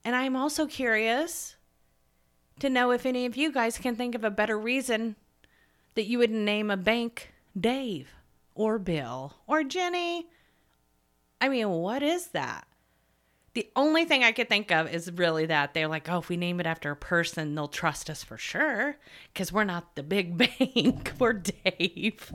And 0.05 0.15
I'm 0.15 0.37
also 0.37 0.67
curious 0.67 1.57
to 2.61 2.69
know 2.69 2.91
if 2.91 3.07
any 3.07 3.27
of 3.27 3.37
you 3.37 3.51
guys 3.51 3.79
can 3.79 3.97
think 3.97 4.15
of 4.15 4.25
a 4.25 4.31
better 4.31 4.59
reason 4.59 5.17
that 5.95 6.05
you 6.05 6.19
would 6.19 6.31
name 6.31 6.71
a 6.71 6.77
bank 6.77 7.33
Dave 7.59 8.13
or 8.55 8.79
Bill 8.79 9.35
or 9.47 9.65
Jenny. 9.65 10.27
I 11.41 11.49
mean, 11.49 11.69
what 11.71 12.03
is 12.03 12.29
that? 12.29 12.67
the 13.55 13.69
only 13.77 14.05
thing 14.05 14.25
I 14.25 14.33
could 14.33 14.49
think 14.49 14.73
of 14.73 14.93
is 14.93 15.11
really 15.13 15.47
that 15.47 15.75
they're 15.75 15.89
like, 15.89 16.11
oh, 16.11 16.19
if 16.19 16.29
we 16.29 16.37
name 16.37 16.59
it 16.59 16.67
after 16.67 16.91
a 16.91 16.97
person, 16.97 17.55
they'll 17.55 17.69
trust 17.69 18.11
us 18.11 18.25
for 18.25 18.37
sure 18.37 18.97
because 19.33 19.53
we're 19.53 19.63
not 19.63 19.95
the 19.95 20.03
big 20.03 20.37
bank. 20.59 21.13
we're 21.21 21.35
Dave. 21.35 22.33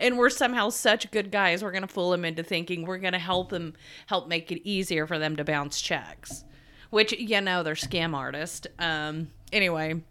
And 0.00 0.18
we're 0.18 0.28
somehow 0.28 0.70
such 0.70 1.10
good 1.12 1.30
guys. 1.30 1.62
We're 1.62 1.70
going 1.70 1.82
to 1.82 1.88
fool 1.88 2.10
them 2.10 2.24
into 2.24 2.42
thinking 2.42 2.84
we're 2.84 2.98
going 2.98 3.12
to 3.12 3.18
help 3.20 3.50
them, 3.50 3.74
help 4.06 4.28
make 4.28 4.50
it 4.50 4.68
easier 4.68 5.06
for 5.06 5.20
them 5.20 5.36
to 5.36 5.44
bounce 5.44 5.80
checks, 5.80 6.44
which, 6.90 7.12
you 7.12 7.40
know, 7.40 7.62
they're 7.62 7.74
scam 7.74 8.14
artists. 8.14 8.66
Um, 8.78 9.28
anyway, 9.52 10.02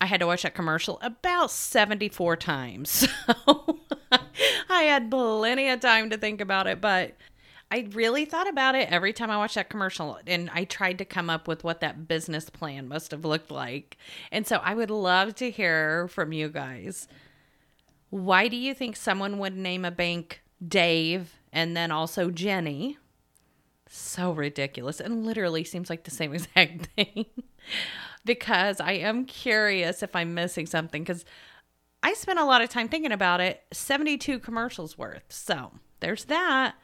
I 0.00 0.06
had 0.06 0.20
to 0.20 0.26
watch 0.26 0.42
that 0.42 0.54
commercial 0.54 0.98
about 1.02 1.50
74 1.50 2.36
times. 2.36 3.08
So 3.44 3.78
I 4.68 4.82
had 4.84 5.10
plenty 5.10 5.68
of 5.68 5.80
time 5.80 6.10
to 6.10 6.16
think 6.16 6.40
about 6.40 6.66
it, 6.66 6.80
but 6.80 7.16
I 7.70 7.88
really 7.92 8.24
thought 8.24 8.48
about 8.48 8.74
it 8.74 8.90
every 8.90 9.12
time 9.12 9.30
I 9.30 9.36
watched 9.36 9.54
that 9.54 9.70
commercial 9.70 10.18
and 10.26 10.50
I 10.52 10.64
tried 10.64 10.98
to 10.98 11.04
come 11.04 11.30
up 11.30 11.48
with 11.48 11.64
what 11.64 11.80
that 11.80 12.06
business 12.06 12.50
plan 12.50 12.88
must 12.88 13.10
have 13.10 13.24
looked 13.24 13.50
like. 13.50 13.96
And 14.30 14.46
so 14.46 14.56
I 14.56 14.74
would 14.74 14.90
love 14.90 15.34
to 15.36 15.50
hear 15.50 16.08
from 16.08 16.32
you 16.32 16.48
guys. 16.48 17.08
Why 18.10 18.48
do 18.48 18.56
you 18.56 18.74
think 18.74 18.96
someone 18.96 19.38
would 19.38 19.56
name 19.56 19.84
a 19.84 19.90
bank 19.90 20.42
Dave 20.66 21.34
and 21.52 21.76
then 21.76 21.90
also 21.90 22.30
Jenny? 22.30 22.98
So 23.88 24.32
ridiculous 24.32 25.00
and 25.00 25.24
literally 25.26 25.64
seems 25.64 25.90
like 25.90 26.04
the 26.04 26.10
same 26.10 26.32
exact 26.34 26.86
thing. 26.96 27.26
because 28.24 28.80
I 28.80 28.92
am 28.92 29.24
curious 29.26 30.02
if 30.02 30.14
I'm 30.16 30.34
missing 30.34 30.66
something 30.66 31.02
because 31.02 31.24
I 32.02 32.12
spent 32.14 32.38
a 32.38 32.44
lot 32.44 32.62
of 32.62 32.68
time 32.68 32.88
thinking 32.88 33.12
about 33.12 33.40
it. 33.40 33.62
72 33.72 34.38
commercials 34.40 34.98
worth. 34.98 35.24
So 35.28 35.72
there's 36.00 36.24
that. 36.24 36.74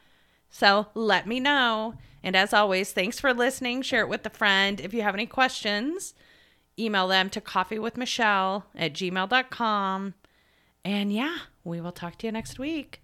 So 0.49 0.87
let 0.93 1.27
me 1.27 1.39
know. 1.39 1.95
And 2.23 2.35
as 2.35 2.53
always, 2.53 2.91
thanks 2.91 3.19
for 3.19 3.33
listening. 3.33 3.81
Share 3.81 4.01
it 4.01 4.09
with 4.09 4.25
a 4.25 4.29
friend. 4.29 4.79
If 4.79 4.93
you 4.93 5.01
have 5.01 5.13
any 5.15 5.25
questions, 5.25 6.13
email 6.77 7.07
them 7.07 7.29
to 7.31 7.41
coffeewithmachele 7.41 8.63
at 8.75 8.93
gmail.com. 8.93 10.13
And 10.83 11.13
yeah, 11.13 11.37
we 11.63 11.81
will 11.81 11.91
talk 11.91 12.17
to 12.19 12.27
you 12.27 12.31
next 12.31 12.59
week. 12.59 13.01